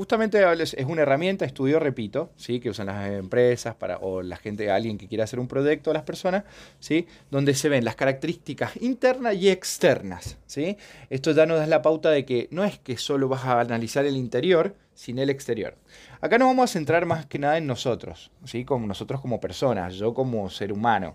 justamente 0.00 0.42
es 0.62 0.86
una 0.86 1.02
herramienta, 1.02 1.44
estudio, 1.44 1.78
repito, 1.78 2.30
¿sí? 2.36 2.58
que 2.58 2.70
usan 2.70 2.86
las 2.86 3.10
empresas 3.10 3.74
para, 3.74 3.98
o 3.98 4.22
la 4.22 4.36
gente, 4.36 4.70
alguien 4.70 4.96
que 4.96 5.06
quiera 5.06 5.24
hacer 5.24 5.38
un 5.38 5.46
proyecto, 5.46 5.92
las 5.92 6.04
personas, 6.04 6.44
¿sí? 6.78 7.06
donde 7.30 7.52
se 7.52 7.68
ven 7.68 7.84
las 7.84 7.96
características 7.96 8.78
internas 8.80 9.34
y 9.34 9.50
externas. 9.50 10.38
¿sí? 10.46 10.78
Esto 11.10 11.32
ya 11.32 11.44
nos 11.44 11.58
da 11.58 11.66
la 11.66 11.82
pauta 11.82 12.10
de 12.10 12.24
que 12.24 12.48
no 12.50 12.64
es 12.64 12.78
que 12.78 12.96
solo 12.96 13.28
vas 13.28 13.44
a 13.44 13.60
analizar 13.60 14.06
el 14.06 14.16
interior, 14.16 14.74
sino 14.94 15.20
el 15.20 15.28
exterior. 15.28 15.76
Acá 16.22 16.38
nos 16.38 16.48
vamos 16.48 16.70
a 16.70 16.72
centrar 16.72 17.04
más 17.04 17.26
que 17.26 17.38
nada 17.38 17.58
en 17.58 17.66
nosotros, 17.66 18.30
¿sí? 18.46 18.64
como 18.64 18.86
nosotros 18.86 19.20
como 19.20 19.38
personas, 19.38 19.96
yo 19.96 20.14
como 20.14 20.48
ser 20.48 20.72
humano. 20.72 21.14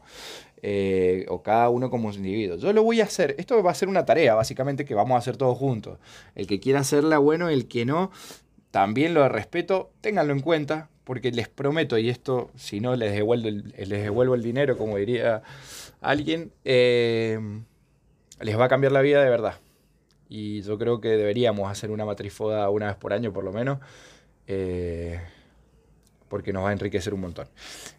Eh, 0.67 1.27
o 1.29 1.43
cada 1.43 1.69
uno 1.69 1.91
como 1.91 2.11
individuo. 2.11 2.57
Yo 2.57 2.73
lo 2.73 2.81
voy 2.81 2.99
a 2.99 3.03
hacer, 3.03 3.35
esto 3.37 3.61
va 3.61 3.69
a 3.69 3.75
ser 3.75 3.87
una 3.87 4.03
tarea 4.03 4.33
básicamente 4.33 4.83
que 4.83 4.95
vamos 4.95 5.13
a 5.13 5.19
hacer 5.19 5.37
todos 5.37 5.55
juntos. 5.55 5.99
El 6.33 6.47
que 6.47 6.59
quiera 6.59 6.79
hacerla, 6.79 7.19
bueno, 7.19 7.49
el 7.49 7.67
que 7.67 7.85
no, 7.85 8.09
también 8.75 9.13
lo 9.13 9.29
respeto, 9.29 9.93
ténganlo 10.01 10.33
en 10.33 10.41
cuenta, 10.41 10.89
porque 11.05 11.31
les 11.31 11.47
prometo, 11.47 11.97
y 11.97 12.09
esto, 12.09 12.51
si 12.57 12.81
no, 12.81 12.97
les 12.97 13.13
devuelvo 13.13 13.47
el, 13.47 13.73
les 13.77 14.03
devuelvo 14.03 14.35
el 14.35 14.43
dinero, 14.43 14.77
como 14.77 14.97
diría 14.97 15.43
alguien, 16.01 16.51
eh, 16.65 17.39
les 18.41 18.59
va 18.59 18.65
a 18.65 18.67
cambiar 18.67 18.91
la 18.91 18.99
vida 18.99 19.23
de 19.23 19.29
verdad. 19.29 19.61
Y 20.27 20.61
yo 20.63 20.77
creo 20.77 20.99
que 20.99 21.07
deberíamos 21.07 21.71
hacer 21.71 21.89
una 21.89 22.03
matrifoda 22.03 22.69
una 22.69 22.87
vez 22.87 22.97
por 22.97 23.13
año, 23.13 23.31
por 23.31 23.45
lo 23.45 23.53
menos. 23.53 23.79
Eh, 24.45 25.21
porque 26.27 26.51
nos 26.51 26.65
va 26.65 26.71
a 26.71 26.73
enriquecer 26.73 27.13
un 27.13 27.21
montón. 27.21 27.47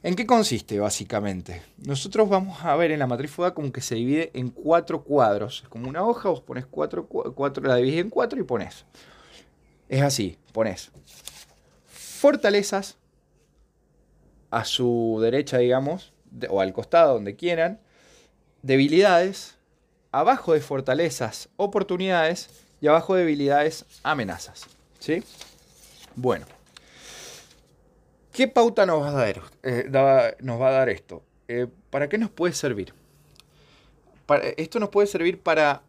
¿En 0.02 0.14
qué 0.14 0.26
consiste 0.26 0.78
básicamente? 0.78 1.62
Nosotros 1.78 2.28
vamos 2.28 2.62
a 2.62 2.76
ver 2.76 2.90
en 2.90 2.98
la 2.98 3.06
matriz 3.06 3.30
FUDA 3.30 3.54
como 3.54 3.72
que 3.72 3.80
se 3.80 3.94
divide 3.94 4.30
en 4.34 4.50
cuatro 4.50 5.04
cuadros. 5.04 5.62
Es 5.62 5.70
como 5.70 5.88
una 5.88 6.04
hoja, 6.04 6.28
vos 6.28 6.42
pones 6.42 6.66
cuatro, 6.66 7.06
cuatro, 7.06 7.64
la 7.64 7.76
divides 7.76 8.00
en 8.00 8.10
cuatro 8.10 8.38
y 8.38 8.42
pones. 8.42 8.84
Es 9.88 10.03
así, 10.03 10.37
pones 10.53 10.90
fortalezas 12.16 12.96
a 14.51 14.64
su 14.64 15.18
derecha, 15.20 15.59
digamos, 15.59 16.12
o 16.49 16.61
al 16.61 16.72
costado, 16.72 17.14
donde 17.14 17.37
quieran, 17.37 17.79
debilidades, 18.62 19.57
abajo 20.12 20.55
de 20.55 20.61
fortalezas, 20.61 21.49
oportunidades, 21.57 22.49
y 22.81 22.88
abajo 22.88 23.14
de 23.14 23.20
debilidades, 23.20 23.85
amenazas. 24.03 24.66
¿Sí? 24.99 25.22
Bueno. 26.14 26.46
¿Qué 28.33 28.49
pauta 28.49 28.85
nos 28.85 29.03
va 29.03 29.09
a 29.09 29.12
dar, 29.12 30.88
eh, 30.88 30.94
esto? 30.94 31.22
Eh, 31.49 31.66
¿Para 31.90 32.09
qué 32.09 32.18
nos 32.18 32.31
puede 32.31 32.53
servir? 32.53 32.92
esto 34.57 34.81
nos 34.81 34.88
puede 34.88 35.07
servir 35.07 35.40
para 35.40 35.83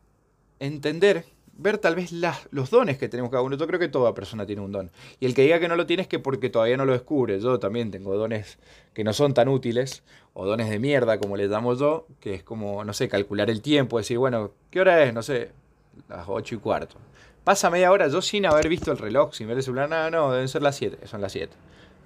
entender, 0.60 1.26
ver 1.58 1.78
tal 1.78 1.96
vez 1.96 2.12
los 2.12 2.70
dones 2.70 2.98
que 2.98 3.10
tenemos 3.10 3.32
cada 3.32 3.43
uno. 3.43 3.58
Yo 3.58 3.67
creo 3.67 3.80
que 3.80 3.88
toda 3.88 4.13
persona 4.13 4.46
tiene 4.46 4.62
un 4.62 4.72
don. 4.72 4.91
Y 5.20 5.26
el 5.26 5.34
que 5.34 5.43
diga 5.43 5.60
que 5.60 5.67
no 5.67 5.76
lo 5.76 5.86
tiene 5.86 6.04
es 6.04 6.08
que 6.08 6.20
porque 6.20 6.50
todavía 6.50 6.78
no 6.78 6.86
lo 6.86 6.93
descubre. 6.93 7.39
Yo 7.39 7.60
también 7.60 7.91
tengo 7.91 8.15
dones 8.15 8.58
que 8.93 9.04
no 9.04 9.13
son 9.13 9.34
tan 9.34 9.48
útiles, 9.48 10.04
o 10.34 10.46
dones 10.46 10.70
de 10.70 10.78
mierda, 10.78 11.17
como 11.17 11.36
les 11.36 11.50
llamo 11.50 11.74
yo, 11.76 12.06
que 12.20 12.36
es 12.36 12.43
como, 12.43 12.84
no 12.84 12.93
sé, 12.93 13.10
calcular 13.10 13.50
el 13.50 13.62
tiempo, 13.62 13.98
decir, 13.98 14.20
bueno, 14.20 14.52
¿qué 14.70 14.82
hora 14.82 15.04
es? 15.04 15.13
No 15.13 15.24
sé, 15.24 15.50
las 16.10 16.26
ocho 16.28 16.56
y 16.56 16.58
cuarto. 16.60 16.96
Pasa 17.43 17.70
media 17.70 17.91
hora 17.91 18.08
yo 18.08 18.22
sin 18.22 18.46
haber 18.46 18.67
visto 18.70 18.91
el 18.91 18.98
reloj, 18.98 19.34
sin 19.34 19.48
ver 19.48 19.58
el 19.58 19.63
celular, 19.63 19.89
no, 19.89 20.12
no, 20.12 20.32
deben 20.32 20.48
ser 20.48 20.62
las 20.62 20.76
siete, 20.76 21.08
son 21.08 21.22
las 21.22 21.32
siete. 21.32 21.56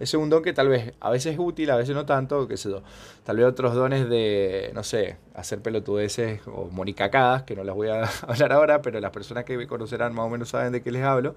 Ese 0.01 0.17
es 0.17 0.23
un 0.23 0.31
don 0.31 0.41
que 0.41 0.51
tal 0.51 0.67
vez 0.67 0.93
a 0.99 1.11
veces 1.11 1.33
es 1.33 1.39
útil, 1.39 1.69
a 1.69 1.75
veces 1.75 1.93
no 1.93 2.07
tanto, 2.07 2.47
qué 2.47 2.57
sé 2.57 2.71
yo. 2.71 2.81
Tal 3.23 3.37
vez 3.37 3.45
otros 3.45 3.75
dones 3.75 4.09
de, 4.09 4.71
no 4.73 4.81
sé, 4.81 5.17
hacer 5.35 5.61
pelotudeces 5.61 6.41
o 6.47 6.69
monicacadas, 6.71 7.43
que 7.43 7.55
no 7.55 7.63
las 7.63 7.75
voy 7.75 7.89
a 7.89 8.09
hablar 8.27 8.51
ahora, 8.51 8.81
pero 8.81 8.99
las 8.99 9.11
personas 9.11 9.45
que 9.45 9.55
me 9.57 9.67
conocerán 9.67 10.15
más 10.15 10.25
o 10.25 10.29
menos 10.29 10.49
saben 10.49 10.71
de 10.71 10.81
qué 10.81 10.89
les 10.91 11.03
hablo. 11.03 11.35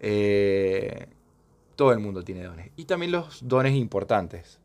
Eh, 0.00 1.06
todo 1.76 1.92
el 1.92 1.98
mundo 1.98 2.22
tiene 2.22 2.44
dones. 2.44 2.72
Y 2.76 2.84
también 2.84 3.10
los 3.10 3.48
dones 3.48 3.74
importantes, 3.74 4.60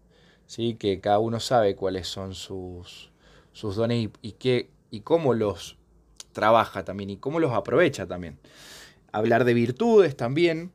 ¿sí? 0.45 0.75
que 0.75 0.99
cada 0.99 1.19
uno 1.19 1.39
sabe 1.39 1.77
cuáles 1.77 2.09
son 2.09 2.35
sus, 2.35 3.09
sus 3.53 3.77
dones 3.77 4.09
y, 4.21 4.31
qué, 4.33 4.69
y 4.91 4.99
cómo 4.99 5.33
los 5.33 5.77
trabaja 6.33 6.83
también 6.83 7.09
y 7.09 7.15
cómo 7.15 7.39
los 7.39 7.53
aprovecha 7.53 8.05
también. 8.05 8.37
Hablar 9.13 9.45
de 9.45 9.53
virtudes 9.53 10.17
también 10.17 10.73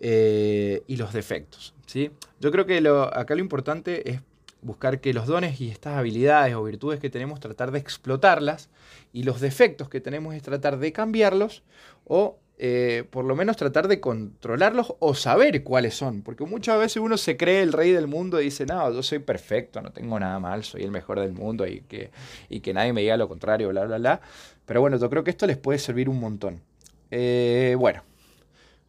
eh, 0.00 0.82
y 0.86 0.96
los 0.96 1.12
defectos. 1.12 1.74
¿sí? 1.86 2.10
Yo 2.40 2.50
creo 2.50 2.66
que 2.66 2.78
acá 3.12 3.34
lo 3.34 3.40
importante 3.40 4.10
es 4.10 4.20
buscar 4.62 5.00
que 5.00 5.14
los 5.14 5.26
dones 5.26 5.60
y 5.60 5.70
estas 5.70 5.96
habilidades 5.96 6.54
o 6.54 6.64
virtudes 6.64 7.00
que 7.00 7.10
tenemos, 7.10 7.40
tratar 7.40 7.70
de 7.70 7.78
explotarlas 7.78 8.68
y 9.12 9.22
los 9.22 9.40
defectos 9.40 9.88
que 9.88 10.00
tenemos 10.00 10.34
es 10.34 10.42
tratar 10.42 10.78
de 10.78 10.92
cambiarlos 10.92 11.62
o 12.04 12.38
eh, 12.58 13.04
por 13.10 13.26
lo 13.26 13.36
menos 13.36 13.58
tratar 13.58 13.86
de 13.86 14.00
controlarlos 14.00 14.94
o 14.98 15.14
saber 15.14 15.62
cuáles 15.62 15.94
son. 15.94 16.22
Porque 16.22 16.44
muchas 16.44 16.78
veces 16.78 16.96
uno 16.98 17.16
se 17.16 17.36
cree 17.36 17.62
el 17.62 17.72
rey 17.72 17.92
del 17.92 18.06
mundo 18.06 18.40
y 18.40 18.44
dice, 18.44 18.66
no, 18.66 18.92
yo 18.92 19.02
soy 19.02 19.18
perfecto, 19.18 19.82
no 19.82 19.92
tengo 19.92 20.18
nada 20.18 20.40
mal, 20.40 20.64
soy 20.64 20.82
el 20.82 20.90
mejor 20.90 21.20
del 21.20 21.32
mundo 21.32 21.66
y 21.66 21.82
que, 21.82 22.10
y 22.48 22.60
que 22.60 22.72
nadie 22.72 22.92
me 22.92 23.02
diga 23.02 23.16
lo 23.16 23.28
contrario, 23.28 23.68
bla, 23.68 23.84
bla, 23.84 23.98
bla. 23.98 24.20
Pero 24.64 24.80
bueno, 24.80 24.98
yo 24.98 25.10
creo 25.10 25.22
que 25.22 25.30
esto 25.30 25.46
les 25.46 25.58
puede 25.58 25.78
servir 25.78 26.08
un 26.08 26.18
montón. 26.18 26.62
Eh, 27.10 27.76
bueno, 27.78 28.02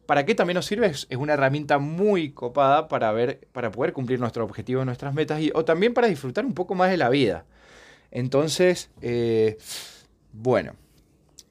¿Para 0.08 0.24
qué 0.24 0.34
también 0.34 0.54
nos 0.54 0.64
sirve? 0.64 0.86
Es, 0.86 1.06
una 1.18 1.34
herramienta 1.34 1.78
muy 1.78 2.30
copada 2.30 2.88
para, 2.88 3.12
ver, 3.12 3.46
para 3.52 3.70
poder 3.70 3.92
cumplir 3.92 4.18
nuestros 4.18 4.48
objetivos, 4.48 4.86
nuestras 4.86 5.12
metas 5.12 5.38
y, 5.42 5.52
o 5.54 5.66
también 5.66 5.92
para 5.92 6.06
disfrutar 6.08 6.46
un 6.46 6.54
poco 6.54 6.74
más 6.74 6.90
de 6.90 6.96
la 6.96 7.10
vida. 7.10 7.44
Entonces, 8.10 8.88
eh, 9.02 9.58
bueno, 10.32 10.76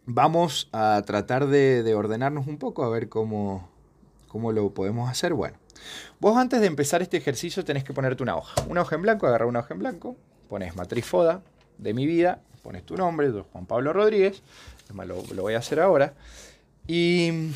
vamos 0.07 0.69
a 0.71 1.03
tratar 1.05 1.45
de, 1.45 1.93
ordenarnos 1.93 2.47
un 2.47 2.57
poco 2.57 2.83
a 2.83 2.89
ver 2.89 3.09
cómo, 3.09 3.69
cómo 4.27 4.51
lo 4.51 4.73
podemos 4.73 5.07
hacer. 5.07 5.35
Bueno, 5.35 5.57
vos 6.19 6.35
antes 6.35 6.59
de 6.59 6.65
empezar 6.65 7.03
este 7.03 7.17
ejercicio 7.17 7.63
tenés 7.63 7.83
que 7.83 7.93
ponerte 7.93 8.23
una 8.23 8.37
hoja. 8.37 8.59
Una 8.67 8.81
hoja 8.81 8.95
en 8.95 9.03
blanco, 9.03 9.27
agarrar 9.27 9.47
una 9.47 9.59
hoja 9.59 9.75
en 9.75 9.81
blanco, 9.81 10.17
pones 10.49 10.75
matrifoda 10.75 11.43
de 11.77 11.93
mi 11.93 12.07
vida, 12.07 12.41
pones 12.63 12.83
tu 12.83 12.97
nombre, 12.97 13.29
Juan 13.29 13.67
Pablo 13.67 13.93
Rodríguez, 13.93 14.41
lo, 14.95 15.23
lo 15.35 15.41
voy 15.43 15.53
a 15.53 15.59
hacer 15.59 15.79
ahora. 15.79 16.15
Y 16.87 17.51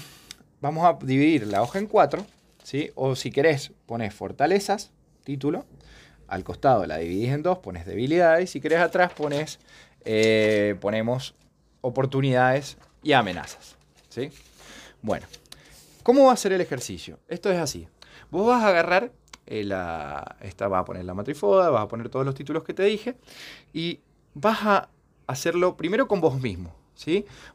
vamos 0.62 0.86
a 0.86 1.06
dividir 1.06 1.48
la 1.48 1.62
hoja 1.62 1.80
en 1.80 1.88
cuatro, 1.88 2.26
¿sí? 2.64 2.92
O 2.96 3.16
si 3.16 3.32
querés, 3.32 3.72
pones 3.86 4.14
fortalezas, 4.14 4.92
título, 5.24 5.66
al 6.28 6.44
costado 6.44 6.86
la 6.86 6.98
dividís 6.98 7.30
en 7.30 7.44
dos, 7.44 7.58
pones 7.58 7.86
debilidades, 7.86 8.52
si 8.52 8.62
querés 8.62 8.80
atrás 8.80 9.12
pones, 9.12 9.60
eh, 10.06 10.76
ponemos 10.80 11.36
oportunidades 11.82 12.78
y 13.04 13.14
amenazas, 13.14 13.76
¿sí? 14.10 14.32
Bueno, 15.02 15.26
¿cómo 16.04 16.28
va 16.28 16.34
a 16.34 16.38
ser 16.38 16.54
el 16.54 16.62
ejercicio? 16.62 17.20
Esto 17.28 17.52
es 17.52 17.58
así. 17.58 17.88
Vos 18.30 18.48
vas 18.48 18.64
a 18.64 18.68
agarrar, 18.68 19.12
eh, 19.48 19.64
la, 19.64 20.38
esta 20.42 20.68
va 20.68 20.80
a 20.80 20.86
poner 20.86 21.04
la 21.04 21.14
matrifoda, 21.14 21.70
vas 21.70 21.84
a 21.84 21.88
poner 21.88 22.10
todos 22.10 22.26
los 22.26 22.36
títulos 22.36 22.64
que 22.64 22.74
te 22.74 22.84
dije 22.84 23.18
y 23.74 24.00
vas 24.34 24.60
a 24.64 24.90
hacerlo 25.28 25.76
primero 25.76 26.08
con 26.08 26.22
vos 26.22 26.40
mismo, 26.40 26.74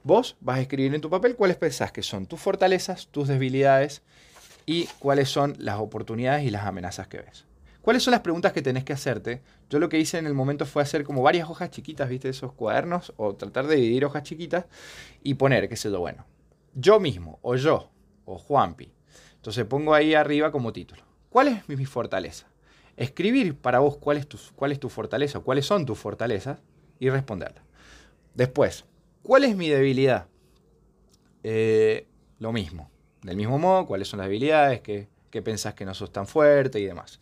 Vos 0.03 0.37
vas 0.41 0.59
a 0.59 0.61
escribir 0.61 0.95
en 0.95 1.01
tu 1.01 1.11
papel 1.11 1.37
cuáles 1.37 1.57
pensás 1.57 1.93
que 1.93 2.03
son 2.03 2.27
tus 2.27 2.41
fortalezas, 2.41 3.09
tus 3.09 3.29
debilidades 3.29 4.03
y 4.65 4.87
cuáles 4.99 5.29
son 5.29 5.55
las 5.59 5.79
oportunidades 5.79 6.45
y 6.45 6.51
las 6.51 6.65
amenazas 6.65 7.07
que 7.09 7.19
ves. 7.19 7.45
¿Cuáles 7.83 8.03
son 8.03 8.11
las 8.11 8.21
preguntas 8.21 8.53
que 8.53 8.63
tenés 8.63 8.83
que 8.83 8.93
hacerte? 8.93 9.43
Yo 9.71 9.79
lo 9.79 9.89
que 9.89 9.99
hice 9.99 10.19
en 10.19 10.27
el 10.27 10.35
momento 10.35 10.67
fue 10.67 10.83
hacer 10.83 11.05
como 11.05 11.23
varias 11.23 11.49
hojas 11.49 11.71
chiquitas, 11.71 12.09
¿viste? 12.09 12.29
Esos 12.29 12.53
cuadernos, 12.53 13.13
o 13.17 13.37
tratar 13.37 13.69
de 13.69 13.77
dividir 13.77 14.05
hojas 14.05 14.25
chiquitas 14.25 14.65
y 15.23 15.35
poner, 15.35 15.69
qué 15.69 15.77
sé 15.77 15.89
yo, 15.91 16.01
bueno, 16.01 16.27
yo 16.75 16.99
mismo, 16.99 17.39
o 17.43 17.55
yo, 17.55 17.89
o 18.25 18.39
Juanpi. 18.39 18.93
Entonces 19.37 19.65
pongo 19.67 19.95
ahí 19.95 20.15
arriba 20.15 20.51
como 20.51 20.73
título. 20.73 21.03
¿Cuál 21.31 21.49
es 21.49 21.69
mi, 21.69 21.85
fortaleza? 21.85 22.49
Escribir 22.97 23.57
para 23.57 23.79
vos 23.79 23.99
cuál 23.99 24.17
es, 24.17 24.27
tu, 24.27 24.37
cuál 24.57 24.73
es 24.73 24.81
tu 24.81 24.89
fortaleza, 24.89 25.39
cuáles 25.39 25.67
son 25.67 25.87
tus 25.87 25.97
fortalezas 25.97 26.59
y 26.99 27.09
responderla. 27.09 27.63
Después, 28.35 28.85
¿Cuál 29.27 29.43
es 29.43 29.57
mi 29.57 29.69
debilidad? 29.69 30.27
Eh, 31.43 32.07
lo 32.39 32.53
mismo. 32.53 32.89
Del 33.23 33.37
mismo 33.37 33.59
modo, 33.59 33.85
¿cuáles 33.85 34.07
son 34.07 34.19
las 34.19 34.29
debilidades? 34.29 34.81
¿Qué, 34.83 35.09
pensás 35.43 35.75
que 35.75 35.85
no 35.85 35.95
sos 35.95 36.13
tan 36.13 36.29
fuerte 36.29 36.79
y 36.79 36.85
demás? 36.85 37.19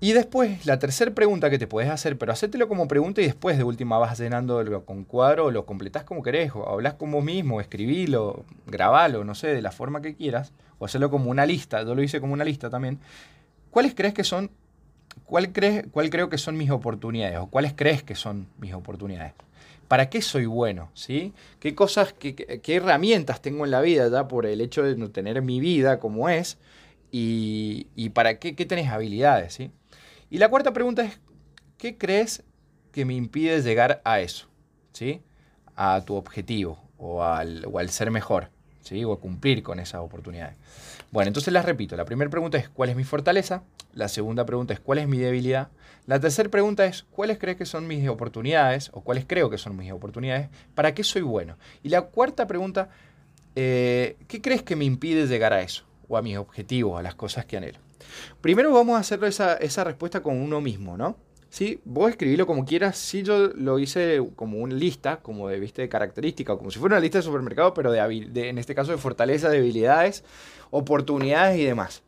Y 0.00 0.12
después, 0.12 0.64
la 0.64 0.78
tercera 0.78 1.10
pregunta 1.10 1.50
que 1.50 1.58
te 1.58 1.66
puedes 1.66 1.90
hacer, 1.90 2.16
pero 2.16 2.32
hacértelo 2.32 2.66
como 2.66 2.88
pregunta 2.88 3.20
y 3.20 3.26
después 3.26 3.58
de 3.58 3.64
última 3.64 3.98
vas 3.98 4.18
llenando 4.18 4.86
con 4.86 5.04
cuadro 5.04 5.50
lo 5.50 5.66
completás 5.66 6.04
como 6.04 6.22
querés, 6.22 6.52
o 6.54 6.66
hablas 6.66 6.94
con 6.94 7.12
vos 7.12 7.22
mismo, 7.22 7.60
escribilo, 7.60 8.46
grabalo, 8.66 9.24
no 9.24 9.34
sé, 9.34 9.48
de 9.48 9.60
la 9.60 9.70
forma 9.70 10.00
que 10.00 10.14
quieras, 10.14 10.54
o 10.78 10.86
hacerlo 10.86 11.10
como 11.10 11.30
una 11.30 11.44
lista, 11.44 11.82
yo 11.82 11.94
lo 11.94 12.02
hice 12.02 12.22
como 12.22 12.32
una 12.32 12.44
lista 12.44 12.70
también. 12.70 12.98
¿Cuáles 13.70 13.94
crees 13.94 14.14
que 14.14 14.24
son, 14.24 14.50
cuál, 15.26 15.52
crees, 15.52 15.84
cuál 15.90 16.08
creo 16.08 16.30
que 16.30 16.38
son 16.38 16.56
mis 16.56 16.70
oportunidades, 16.70 17.36
o 17.36 17.48
cuáles 17.48 17.74
crees 17.74 18.02
que 18.02 18.14
son 18.14 18.46
mis 18.58 18.72
oportunidades? 18.72 19.34
¿Para 19.88 20.10
qué 20.10 20.20
soy 20.20 20.44
bueno? 20.44 20.90
¿sí? 20.94 21.32
¿Qué 21.60 21.74
cosas, 21.74 22.12
qué, 22.12 22.60
herramientas 22.66 23.40
tengo 23.40 23.64
en 23.64 23.70
la 23.70 23.80
vida 23.80 24.08
ya 24.10 24.28
por 24.28 24.44
el 24.44 24.60
hecho 24.60 24.82
de 24.82 24.96
no 24.96 25.10
tener 25.10 25.40
mi 25.42 25.60
vida 25.60 25.98
como 25.98 26.28
es? 26.28 26.58
¿Y, 27.10 28.10
para 28.10 28.38
qué, 28.38 28.54
qué 28.54 28.66
tenés 28.66 28.88
habilidades? 28.88 29.54
¿sí? 29.54 29.70
Y 30.30 30.38
la 30.38 30.50
cuarta 30.50 30.74
pregunta 30.74 31.02
es, 31.04 31.18
¿qué 31.78 31.96
crees 31.96 32.44
que 32.92 33.06
me 33.06 33.14
impide 33.14 33.62
llegar 33.62 34.02
a 34.04 34.20
eso? 34.20 34.46
¿sí? 34.92 35.22
A 35.74 36.02
tu 36.04 36.14
objetivo 36.16 36.78
o 36.98 37.24
al, 37.24 37.64
o 37.64 37.78
al 37.78 37.88
ser 37.88 38.10
mejor, 38.10 38.50
¿sí? 38.82 39.04
o 39.04 39.14
a 39.14 39.20
cumplir 39.20 39.62
con 39.62 39.80
esas 39.80 40.02
oportunidades. 40.02 40.56
Bueno, 41.10 41.28
entonces 41.28 41.52
las 41.54 41.64
repito. 41.64 41.96
La 41.96 42.04
primera 42.04 42.30
pregunta 42.30 42.58
es, 42.58 42.68
¿cuál 42.68 42.90
es 42.90 42.96
mi 42.96 43.04
fortaleza? 43.04 43.62
La 43.94 44.08
segunda 44.08 44.44
pregunta 44.44 44.74
es, 44.74 44.80
¿cuál 44.80 44.98
es 44.98 45.08
mi 45.08 45.18
debilidad? 45.18 45.68
La 46.06 46.20
tercera 46.20 46.50
pregunta 46.50 46.84
es, 46.84 47.04
¿cuáles 47.10 47.38
crees 47.38 47.56
que 47.56 47.64
son 47.64 47.86
mis 47.86 48.06
oportunidades? 48.08 48.90
O 48.92 49.00
cuáles 49.00 49.24
creo 49.26 49.48
que 49.48 49.56
son 49.56 49.76
mis 49.76 49.90
oportunidades? 49.90 50.50
¿Para 50.74 50.92
qué 50.92 51.02
soy 51.04 51.22
bueno? 51.22 51.56
Y 51.82 51.88
la 51.88 52.02
cuarta 52.02 52.46
pregunta, 52.46 52.90
eh, 53.56 54.16
¿qué 54.28 54.42
crees 54.42 54.62
que 54.62 54.76
me 54.76 54.84
impide 54.84 55.26
llegar 55.26 55.54
a 55.54 55.62
eso? 55.62 55.84
O 56.08 56.18
a 56.18 56.22
mis 56.22 56.36
objetivos, 56.36 56.98
a 56.98 57.02
las 57.02 57.14
cosas 57.14 57.46
que 57.46 57.56
anhelo. 57.56 57.78
Primero 58.42 58.72
vamos 58.72 58.96
a 58.96 59.00
hacer 59.00 59.22
esa, 59.24 59.54
esa 59.54 59.84
respuesta 59.84 60.22
con 60.22 60.36
uno 60.40 60.60
mismo, 60.60 60.98
¿no? 60.98 61.16
Sí, 61.50 61.80
vos 61.84 62.10
escribilo 62.10 62.46
como 62.46 62.64
quieras. 62.64 62.98
Sí, 62.98 63.22
yo 63.22 63.48
lo 63.48 63.78
hice 63.78 64.22
como 64.36 64.58
una 64.58 64.74
lista, 64.74 65.18
como 65.22 65.48
de, 65.48 65.58
¿viste? 65.58 65.82
de 65.82 65.88
características, 65.88 66.56
como 66.58 66.70
si 66.70 66.78
fuera 66.78 66.96
una 66.96 67.00
lista 67.00 67.18
de 67.18 67.22
supermercado, 67.22 67.72
pero 67.74 67.90
de, 67.92 68.48
en 68.48 68.58
este 68.58 68.74
caso 68.74 68.92
de 68.92 68.98
fortalezas, 68.98 69.50
debilidades, 69.52 70.24
oportunidades 70.70 71.58
y 71.58 71.64
demás. 71.64 72.02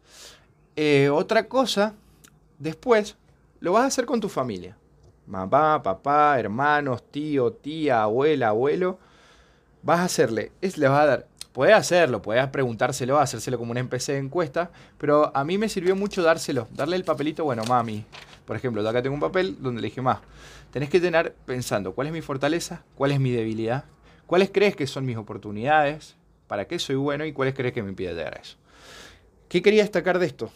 eh, 0.77 1.11
otra 1.11 1.49
cosa, 1.49 1.95
después, 2.59 3.17
lo 3.61 3.73
vas 3.75 3.85
a 3.85 3.87
hacer 3.89 4.07
con 4.07 4.21
tu 4.21 4.29
familia. 4.29 4.77
Mamá, 5.27 5.83
papá, 5.83 6.39
hermanos, 6.41 7.03
tío, 7.11 7.53
tía, 7.53 8.03
abuela, 8.03 8.49
abuelo. 8.49 8.99
Vas 9.83 10.01
a 10.01 10.05
hacerle, 10.05 10.53
es, 10.61 10.79
le 10.79 10.89
vas 10.89 11.01
a 11.03 11.07
dar 11.07 11.29
Puedes 11.53 11.75
hacerlo, 11.75 12.23
puedes 12.23 12.47
preguntárselo, 12.49 13.19
hacérselo 13.19 13.59
como 13.59 13.73
una 13.73 13.81
empecé 13.81 14.13
de 14.13 14.19
encuesta, 14.19 14.71
pero 14.99 15.35
a 15.37 15.45
mí 15.45 15.59
me 15.59 15.69
sirvió 15.69 15.97
mucho 15.97 16.23
dárselo, 16.23 16.69
darle 16.71 16.95
el 16.97 17.05
papelito, 17.05 17.45
bueno, 17.45 17.65
mami, 17.65 18.05
por 18.45 18.57
ejemplo, 18.57 18.89
acá 18.89 19.03
tengo 19.03 19.15
un 19.15 19.21
papel 19.21 19.57
donde 19.61 19.81
le 19.81 19.89
dije, 19.89 20.01
más, 20.01 20.19
tenés 20.73 20.91
que 20.91 21.01
tener 21.01 21.35
pensando 21.47 21.93
cuál 21.93 22.07
es 22.07 22.13
mi 22.13 22.21
fortaleza, 22.21 22.85
cuál 22.95 23.11
es 23.11 23.19
mi 23.19 23.33
debilidad, 23.33 23.85
cuáles 24.27 24.51
crees 24.51 24.77
que 24.77 24.87
son 24.87 25.05
mis 25.05 25.17
oportunidades, 25.17 26.17
para 26.47 26.67
qué 26.67 26.79
soy 26.79 26.97
bueno 26.97 27.25
y 27.25 27.33
cuáles 27.33 27.55
crees 27.55 27.73
que 27.73 27.83
me 27.83 27.91
impide 27.91 28.25
a 28.25 28.29
eso. 28.29 28.57
¿Qué 29.49 29.63
quería 29.63 29.83
destacar 29.83 30.19
de 30.19 30.27
esto? 30.27 30.51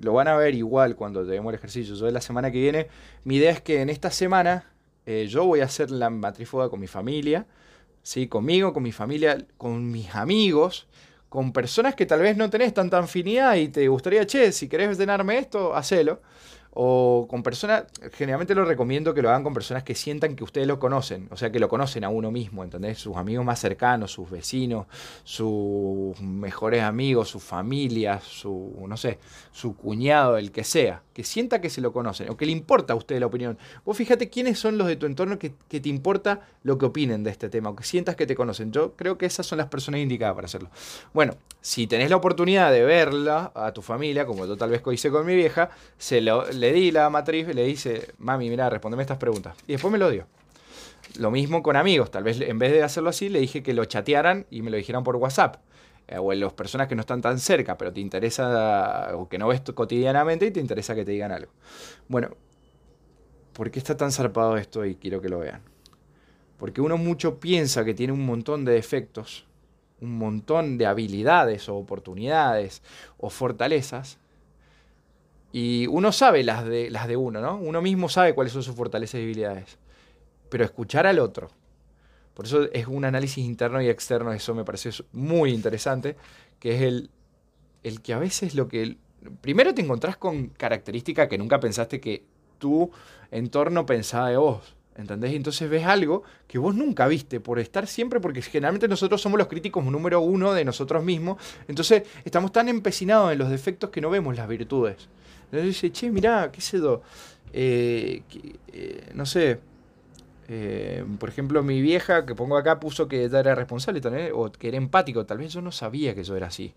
Lo 0.00 0.12
van 0.12 0.28
a 0.28 0.36
ver 0.36 0.54
igual 0.54 0.96
cuando 0.96 1.24
lleguemos 1.24 1.50
el 1.50 1.58
ejercicio. 1.58 1.94
Yo 1.94 2.06
de 2.06 2.12
la 2.12 2.20
semana 2.20 2.50
que 2.50 2.58
viene, 2.58 2.88
mi 3.24 3.36
idea 3.36 3.50
es 3.50 3.60
que 3.60 3.82
en 3.82 3.90
esta 3.90 4.10
semana 4.10 4.70
eh, 5.04 5.26
yo 5.28 5.44
voy 5.44 5.60
a 5.60 5.64
hacer 5.64 5.90
la 5.90 6.08
matrifoda 6.08 6.68
con 6.68 6.80
mi 6.80 6.86
familia 6.86 7.46
¿sí? 8.08 8.26
Conmigo, 8.26 8.72
con 8.72 8.82
mi 8.82 8.92
familia, 8.92 9.36
con 9.58 9.90
mis 9.90 10.14
amigos, 10.14 10.86
con 11.28 11.52
personas 11.52 11.94
que 11.94 12.06
tal 12.06 12.20
vez 12.20 12.38
no 12.38 12.48
tenés 12.48 12.72
tanta 12.72 12.98
afinidad 12.98 13.56
y 13.56 13.68
te 13.68 13.86
gustaría, 13.86 14.26
che, 14.26 14.50
si 14.52 14.66
querés 14.66 14.98
llenarme 14.98 15.36
esto, 15.36 15.76
hacelo 15.76 16.22
o 16.72 17.26
con 17.28 17.42
personas, 17.42 17.84
generalmente 18.12 18.54
lo 18.54 18.64
recomiendo 18.64 19.14
que 19.14 19.22
lo 19.22 19.30
hagan 19.30 19.42
con 19.42 19.54
personas 19.54 19.82
que 19.82 19.94
sientan 19.94 20.36
que 20.36 20.44
ustedes 20.44 20.66
lo 20.66 20.78
conocen, 20.78 21.28
o 21.30 21.36
sea, 21.36 21.50
que 21.50 21.58
lo 21.58 21.68
conocen 21.68 22.04
a 22.04 22.08
uno 22.08 22.30
mismo, 22.30 22.64
¿entendés? 22.64 22.98
Sus 22.98 23.16
amigos 23.16 23.44
más 23.44 23.60
cercanos, 23.60 24.12
sus 24.12 24.30
vecinos, 24.30 24.86
sus 25.24 26.20
mejores 26.20 26.82
amigos, 26.82 27.28
su 27.28 27.40
familia, 27.40 28.20
su, 28.20 28.74
no 28.86 28.96
sé, 28.96 29.18
su 29.52 29.76
cuñado, 29.76 30.36
el 30.36 30.52
que 30.52 30.64
sea, 30.64 31.02
que 31.14 31.24
sienta 31.24 31.60
que 31.60 31.70
se 31.70 31.80
lo 31.80 31.92
conocen 31.92 32.30
o 32.30 32.36
que 32.36 32.46
le 32.46 32.52
importa 32.52 32.92
a 32.92 32.96
usted 32.96 33.18
la 33.18 33.26
opinión. 33.26 33.58
Vos 33.84 33.96
fíjate 33.96 34.28
quiénes 34.28 34.58
son 34.58 34.78
los 34.78 34.86
de 34.86 34.96
tu 34.96 35.06
entorno 35.06 35.38
que, 35.38 35.54
que 35.68 35.80
te 35.80 35.88
importa 35.88 36.42
lo 36.62 36.78
que 36.78 36.86
opinen 36.86 37.24
de 37.24 37.30
este 37.30 37.48
tema 37.48 37.70
o 37.70 37.76
que 37.76 37.84
sientas 37.84 38.16
que 38.16 38.26
te 38.26 38.34
conocen. 38.34 38.72
Yo 38.72 38.92
creo 38.94 39.18
que 39.18 39.26
esas 39.26 39.46
son 39.46 39.58
las 39.58 39.68
personas 39.68 40.00
indicadas 40.00 40.34
para 40.34 40.46
hacerlo. 40.46 40.70
Bueno, 41.12 41.34
si 41.60 41.86
tenés 41.86 42.10
la 42.10 42.16
oportunidad 42.16 42.70
de 42.72 42.84
verla 42.84 43.52
a 43.54 43.72
tu 43.72 43.82
familia, 43.82 44.26
como 44.26 44.46
yo 44.46 44.56
tal 44.56 44.70
vez 44.70 44.82
hice 44.92 45.10
con 45.10 45.26
mi 45.26 45.34
vieja, 45.34 45.70
se 45.98 46.20
lo, 46.20 46.46
le 46.58 46.72
di 46.72 46.90
la 46.90 47.08
matriz 47.10 47.48
y 47.48 47.54
le 47.54 47.64
dice, 47.64 48.12
mami, 48.18 48.50
mira, 48.50 48.68
respondeme 48.68 49.02
estas 49.02 49.18
preguntas. 49.18 49.56
Y 49.66 49.72
después 49.72 49.90
me 49.90 49.98
lo 49.98 50.10
dio. 50.10 50.26
Lo 51.18 51.30
mismo 51.30 51.62
con 51.62 51.76
amigos, 51.76 52.10
tal 52.10 52.24
vez 52.24 52.40
en 52.40 52.58
vez 52.58 52.72
de 52.72 52.82
hacerlo 52.82 53.10
así, 53.10 53.28
le 53.28 53.40
dije 53.40 53.62
que 53.62 53.72
lo 53.72 53.84
chatearan 53.84 54.46
y 54.50 54.62
me 54.62 54.70
lo 54.70 54.76
dijeran 54.76 55.04
por 55.04 55.16
WhatsApp. 55.16 55.56
Eh, 56.06 56.18
o 56.18 56.32
en 56.32 56.40
las 56.40 56.52
personas 56.52 56.88
que 56.88 56.94
no 56.94 57.00
están 57.00 57.22
tan 57.22 57.38
cerca, 57.38 57.78
pero 57.78 57.92
te 57.92 58.00
interesa, 58.00 59.10
o 59.14 59.28
que 59.28 59.38
no 59.38 59.48
ves 59.48 59.62
cotidianamente 59.74 60.46
y 60.46 60.50
te 60.50 60.60
interesa 60.60 60.94
que 60.94 61.04
te 61.04 61.12
digan 61.12 61.32
algo. 61.32 61.52
Bueno, 62.08 62.30
¿por 63.52 63.70
qué 63.70 63.78
está 63.78 63.96
tan 63.96 64.12
zarpado 64.12 64.56
esto? 64.56 64.84
Y 64.84 64.96
quiero 64.96 65.20
que 65.20 65.28
lo 65.28 65.38
vean. 65.38 65.62
Porque 66.58 66.80
uno 66.80 66.96
mucho 66.96 67.38
piensa 67.38 67.84
que 67.84 67.94
tiene 67.94 68.12
un 68.12 68.26
montón 68.26 68.64
de 68.64 68.72
defectos 68.72 69.48
un 70.00 70.18
montón 70.18 70.78
de 70.78 70.86
habilidades 70.86 71.68
o 71.68 71.76
oportunidades 71.76 72.82
o 73.18 73.30
fortalezas. 73.30 74.18
Y 75.52 75.86
uno 75.86 76.12
sabe 76.12 76.42
las 76.42 76.64
de, 76.64 76.90
las 76.90 77.08
de 77.08 77.16
uno, 77.16 77.40
¿no? 77.40 77.56
Uno 77.56 77.80
mismo 77.80 78.08
sabe 78.08 78.34
cuáles 78.34 78.52
son 78.52 78.62
sus 78.62 78.74
fortalezas 78.74 79.14
y 79.16 79.20
debilidades. 79.20 79.78
Pero 80.50 80.64
escuchar 80.64 81.06
al 81.06 81.18
otro. 81.18 81.48
Por 82.34 82.46
eso 82.46 82.70
es 82.72 82.86
un 82.86 83.04
análisis 83.04 83.44
interno 83.44 83.82
y 83.82 83.88
externo, 83.88 84.32
eso 84.32 84.54
me 84.54 84.64
parece 84.64 84.90
muy 85.12 85.50
interesante, 85.50 86.16
que 86.60 86.76
es 86.76 86.82
el, 86.82 87.10
el 87.82 88.00
que 88.00 88.12
a 88.12 88.18
veces 88.18 88.54
lo 88.54 88.68
que... 88.68 88.96
Primero 89.40 89.74
te 89.74 89.82
encontrás 89.82 90.16
con 90.16 90.48
características 90.48 91.28
que 91.28 91.38
nunca 91.38 91.58
pensaste 91.58 92.00
que 92.00 92.24
tu 92.58 92.90
entorno 93.30 93.86
pensaba 93.86 94.28
de 94.30 94.36
vos. 94.36 94.74
¿Entendés? 94.96 95.30
Y 95.30 95.36
entonces 95.36 95.70
ves 95.70 95.86
algo 95.86 96.24
que 96.48 96.58
vos 96.58 96.74
nunca 96.74 97.06
viste 97.06 97.38
por 97.38 97.60
estar 97.60 97.86
siempre, 97.86 98.18
porque 98.18 98.42
generalmente 98.42 98.88
nosotros 98.88 99.22
somos 99.22 99.38
los 99.38 99.46
críticos 99.46 99.84
número 99.84 100.20
uno 100.20 100.52
de 100.52 100.64
nosotros 100.64 101.04
mismos. 101.04 101.40
Entonces 101.68 102.02
estamos 102.24 102.50
tan 102.50 102.68
empecinados 102.68 103.32
en 103.32 103.38
los 103.38 103.48
defectos 103.48 103.90
que 103.90 104.00
no 104.00 104.10
vemos 104.10 104.36
las 104.36 104.48
virtudes. 104.48 105.08
Entonces 105.50 105.66
dice, 105.66 105.92
che, 105.92 106.10
mirá, 106.10 106.50
qué 106.52 106.60
yo. 106.60 107.02
Eh, 107.52 108.22
eh, 108.72 109.10
no 109.14 109.26
sé. 109.26 109.60
Eh, 110.50 111.04
por 111.18 111.28
ejemplo, 111.28 111.62
mi 111.62 111.82
vieja 111.82 112.24
que 112.24 112.34
pongo 112.34 112.56
acá 112.56 112.80
puso 112.80 113.06
que 113.06 113.24
ella 113.24 113.40
era 113.40 113.54
responsable 113.54 114.00
también, 114.00 114.30
o 114.34 114.50
que 114.50 114.68
era 114.68 114.76
empático. 114.76 115.26
Tal 115.26 115.38
vez 115.38 115.52
yo 115.52 115.60
no 115.60 115.72
sabía 115.72 116.14
que 116.14 116.24
yo 116.24 116.36
era 116.36 116.48
así. 116.48 116.74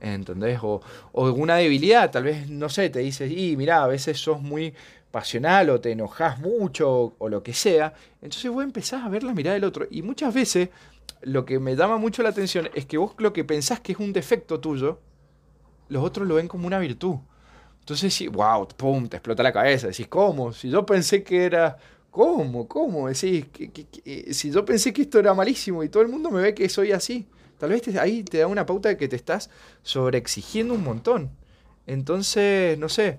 ¿Entendés? 0.00 0.60
O, 0.62 0.80
o 1.12 1.26
alguna 1.26 1.56
debilidad, 1.56 2.10
tal 2.10 2.24
vez, 2.24 2.48
no 2.48 2.68
sé, 2.68 2.88
te 2.88 3.00
dice, 3.00 3.26
y 3.26 3.56
mirá, 3.56 3.84
a 3.84 3.86
veces 3.86 4.18
sos 4.18 4.40
muy 4.40 4.74
pasional 5.10 5.70
o 5.70 5.80
te 5.80 5.92
enojas 5.92 6.38
mucho 6.38 7.14
o, 7.18 7.28
lo 7.28 7.42
que 7.42 7.52
sea, 7.52 7.94
entonces 8.22 8.50
vos 8.50 8.64
empezás 8.64 9.04
a 9.04 9.08
ver 9.08 9.22
la 9.22 9.34
mirada 9.34 9.54
del 9.54 9.64
otro. 9.64 9.86
Y 9.90 10.02
muchas 10.02 10.32
veces 10.32 10.70
lo 11.22 11.44
que 11.44 11.58
me 11.58 11.76
llama 11.76 11.96
mucho 11.96 12.22
la 12.22 12.30
atención 12.30 12.70
es 12.74 12.86
que 12.86 12.98
vos 12.98 13.14
lo 13.18 13.32
que 13.32 13.44
pensás 13.44 13.80
que 13.80 13.92
es 13.92 13.98
un 13.98 14.12
defecto 14.12 14.60
tuyo, 14.60 15.00
los 15.88 16.04
otros 16.04 16.26
lo 16.26 16.36
ven 16.36 16.48
como 16.48 16.66
una 16.66 16.78
virtud. 16.78 17.16
Entonces, 17.90 18.14
sí, 18.14 18.28
wow, 18.28 18.68
pum, 18.68 19.08
te 19.08 19.16
explota 19.16 19.42
la 19.42 19.52
cabeza. 19.52 19.88
Decís, 19.88 20.06
¿cómo? 20.06 20.52
Si 20.52 20.70
yo 20.70 20.86
pensé 20.86 21.24
que 21.24 21.44
era. 21.44 21.76
¿Cómo? 22.12 22.68
¿Cómo? 22.68 23.08
Decís, 23.08 23.46
eh, 24.04 24.32
si 24.32 24.52
yo 24.52 24.64
pensé 24.64 24.92
que 24.92 25.02
esto 25.02 25.18
era 25.18 25.34
malísimo 25.34 25.82
y 25.82 25.88
todo 25.88 26.04
el 26.04 26.08
mundo 26.08 26.30
me 26.30 26.40
ve 26.40 26.54
que 26.54 26.68
soy 26.68 26.92
así, 26.92 27.26
tal 27.58 27.70
vez 27.70 27.82
ahí 27.96 28.22
te 28.22 28.38
da 28.38 28.46
una 28.46 28.64
pauta 28.64 28.90
de 28.90 28.96
que 28.96 29.08
te 29.08 29.16
estás 29.16 29.50
sobreexigiendo 29.82 30.74
un 30.74 30.84
montón. 30.84 31.30
Entonces, 31.88 32.78
no 32.78 32.88
sé, 32.88 33.18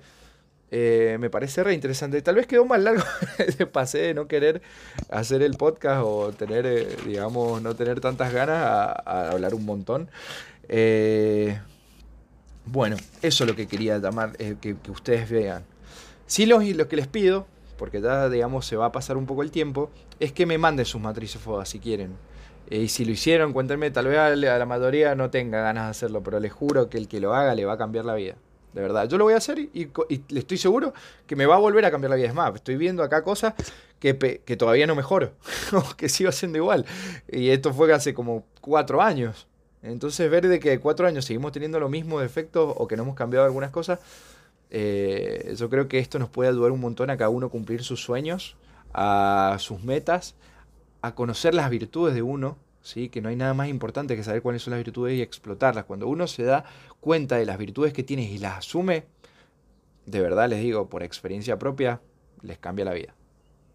eh, 0.71 1.17
me 1.19 1.29
parece 1.29 1.65
re 1.65 1.73
interesante. 1.73 2.21
Tal 2.21 2.35
vez 2.35 2.47
quedó 2.47 2.63
más 2.63 2.79
largo 2.79 3.03
de 3.57 3.65
pase 3.65 3.97
de 3.97 4.13
no 4.13 4.29
querer 4.29 4.61
hacer 5.09 5.41
el 5.41 5.55
podcast 5.57 6.01
o 6.05 6.31
tener, 6.31 6.65
eh, 6.65 6.95
digamos, 7.05 7.61
no 7.61 7.75
tener 7.75 7.99
tantas 7.99 8.31
ganas 8.31 8.63
a, 8.63 9.31
hablar 9.31 9.53
un 9.53 9.65
montón. 9.65 10.09
Eh, 10.69 11.59
bueno, 12.71 12.95
eso 13.21 13.43
es 13.43 13.49
lo 13.49 13.55
que 13.55 13.67
quería 13.67 13.97
llamar, 13.97 14.31
que, 14.37 14.75
ustedes 14.89 15.29
vean. 15.29 15.63
Sí, 16.25 16.45
lo, 16.45 16.61
lo 16.61 16.87
que 16.87 16.95
les 16.95 17.07
pido, 17.07 17.45
porque 17.77 17.99
ya, 17.99 18.29
digamos, 18.29 18.65
se 18.65 18.77
va 18.77 18.85
a 18.85 18.91
pasar 18.93 19.17
un 19.17 19.25
poco 19.25 19.43
el 19.43 19.51
tiempo, 19.51 19.91
es 20.21 20.31
que 20.31 20.45
me 20.45 20.57
manden 20.57 20.85
sus 20.85 21.01
matrices 21.01 21.41
FODA 21.41 21.65
si 21.65 21.79
quieren. 21.79 22.15
y 22.69 22.87
si 22.87 23.03
lo 23.03 23.11
hicieron, 23.11 23.51
cuéntenme, 23.51 23.91
tal 23.91 24.07
vez 24.07 24.17
a 24.19 24.35
la 24.35 24.65
mayoría 24.65 25.15
no 25.15 25.29
tenga 25.29 25.61
ganas 25.61 25.85
de 25.85 25.91
hacerlo, 25.91 26.23
pero 26.23 26.39
les 26.39 26.53
juro 26.53 26.89
que 26.89 26.97
el 26.97 27.09
que 27.09 27.19
lo 27.19 27.35
haga 27.35 27.55
le 27.55 27.65
va 27.65 27.73
a 27.73 27.77
cambiar 27.77 28.05
la 28.05 28.15
vida. 28.15 28.35
De 28.73 28.81
verdad, 28.81 29.09
yo 29.09 29.17
lo 29.17 29.25
voy 29.25 29.33
a 29.33 29.37
hacer 29.37 29.59
y, 29.59 29.89
le 30.29 30.39
estoy 30.39 30.57
seguro 30.57 30.93
que 31.27 31.35
me 31.35 31.45
va 31.45 31.55
a 31.55 31.59
volver 31.59 31.83
a 31.83 31.91
cambiar 31.91 32.11
la 32.11 32.15
vida. 32.15 32.27
Es 32.27 32.33
más, 32.33 32.55
estoy 32.55 32.77
viendo 32.77 33.03
acá 33.03 33.21
cosas 33.21 33.53
que, 33.99 34.17
que 34.17 34.55
todavía 34.55 34.87
no 34.87 34.95
mejoro, 34.95 35.33
que 35.97 36.07
sigo 36.07 36.29
haciendo 36.29 36.57
igual. 36.57 36.85
Y 37.27 37.49
esto 37.49 37.73
fue 37.73 37.91
hace 37.91 38.13
como 38.13 38.45
cuatro 38.61 39.01
años. 39.01 39.47
Entonces, 39.83 40.29
ver 40.29 40.47
de 40.47 40.59
que 40.59 40.79
cuatro 40.79 41.07
años 41.07 41.25
seguimos 41.25 41.51
teniendo 41.51 41.79
los 41.79 41.89
mismos 41.89 42.21
defectos 42.21 42.73
o 42.77 42.87
que 42.87 42.95
no 42.95 43.03
hemos 43.03 43.15
cambiado 43.15 43.45
algunas 43.45 43.71
cosas, 43.71 43.99
eh, 44.69 45.53
yo 45.57 45.69
creo 45.69 45.87
que 45.87 45.99
esto 45.99 46.19
nos 46.19 46.29
puede 46.29 46.49
ayudar 46.49 46.71
un 46.71 46.79
montón 46.79 47.09
a 47.09 47.17
cada 47.17 47.29
uno 47.29 47.49
cumplir 47.49 47.83
sus 47.83 48.01
sueños, 48.01 48.55
a 48.93 49.57
sus 49.59 49.83
metas, 49.83 50.35
a 51.01 51.15
conocer 51.15 51.53
las 51.53 51.69
virtudes 51.69 52.13
de 52.13 52.21
uno, 52.21 52.57
¿sí? 52.81 53.09
que 53.09 53.21
no 53.21 53.29
hay 53.29 53.35
nada 53.35 53.53
más 53.53 53.67
importante 53.69 54.15
que 54.15 54.23
saber 54.23 54.41
cuáles 54.41 54.61
son 54.61 54.71
las 54.71 54.83
virtudes 54.83 55.17
y 55.17 55.21
explotarlas. 55.21 55.85
Cuando 55.85 56.07
uno 56.07 56.27
se 56.27 56.43
da 56.43 56.63
cuenta 56.99 57.37
de 57.37 57.45
las 57.45 57.57
virtudes 57.57 57.91
que 57.93 58.03
tiene 58.03 58.23
y 58.23 58.37
las 58.37 58.59
asume, 58.59 59.05
de 60.05 60.21
verdad 60.21 60.49
les 60.49 60.61
digo, 60.61 60.89
por 60.89 61.03
experiencia 61.03 61.57
propia, 61.57 62.01
les 62.41 62.57
cambia 62.57 62.85
la 62.85 62.93
vida. 62.93 63.13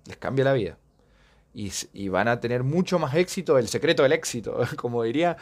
Les 0.06 0.16
cambia 0.16 0.44
la 0.44 0.52
vida. 0.52 0.78
Y, 1.52 2.08
van 2.08 2.28
a 2.28 2.38
tener 2.38 2.64
mucho 2.64 2.98
más 2.98 3.14
éxito, 3.14 3.56
el 3.56 3.68
secreto 3.68 4.02
del 4.02 4.12
éxito, 4.12 4.60
como 4.76 5.02
diría, 5.02 5.38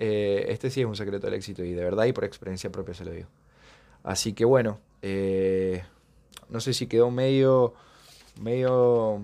eh, 0.00 0.46
este 0.48 0.70
sí 0.70 0.80
es 0.80 0.86
un 0.86 0.96
secreto 0.96 1.26
del 1.26 1.34
éxito 1.34 1.62
y 1.62 1.74
de 1.74 1.84
verdad 1.84 2.06
y 2.06 2.12
por 2.12 2.24
experiencia 2.24 2.72
propia 2.72 2.94
se 2.94 3.04
lo 3.04 3.12
digo. 3.12 3.28
Así 4.02 4.32
que 4.32 4.46
bueno, 4.46 4.80
eh, 5.02 5.84
no 6.48 6.60
sé 6.60 6.72
si 6.72 6.86
quedó 6.86 7.10
medio, 7.10 7.74
medio 8.40 9.20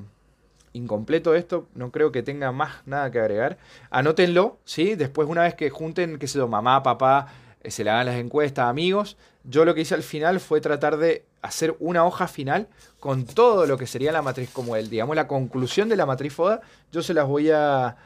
incompleto 0.75 1.35
esto, 1.35 1.67
no 1.75 1.91
creo 1.91 2.13
que 2.13 2.23
tenga 2.23 2.53
más 2.53 2.87
nada 2.87 3.11
que 3.11 3.19
agregar. 3.19 3.57
Anótenlo, 3.91 4.59
¿sí? 4.65 4.95
Después, 4.95 5.27
una 5.29 5.45
vez 5.45 5.55
que 5.55 5.71
junten, 5.71 6.19
qué 6.19 6.29
sé 6.29 6.39
yo, 6.39 6.47
mamá, 6.47 6.83
papá, 6.83 7.29
eh, 7.63 7.71
se 7.71 7.83
le 7.83 7.91
hagan 7.91 8.07
las 8.07 8.17
encuestas, 8.17 8.67
amigos. 8.69 9.17
Yo 9.45 9.65
lo 9.65 9.75
que 9.75 9.81
hice 9.81 9.95
al 9.95 10.03
final 10.03 10.41
fue 10.41 10.61
tratar 10.61 10.99
de 10.99 11.25
hacer 11.41 11.75
una 11.81 12.05
hoja 12.05 12.29
final 12.29 12.69
con 13.01 13.25
todo 13.25 13.67
lo 13.67 13.79
que 13.79 13.87
sería 13.87 14.13
la 14.13 14.21
matriz, 14.21 14.51
como 14.51 14.77
el, 14.77 14.91
digamos, 14.91 15.17
la 15.17 15.27
conclusión 15.27 15.89
de 15.89 15.97
la 15.97 16.05
matriz 16.05 16.35
FODA. 16.35 16.61
Yo 16.93 17.03
se 17.03 17.15
las 17.15 17.27
voy 17.27 17.51
a, 17.51 17.97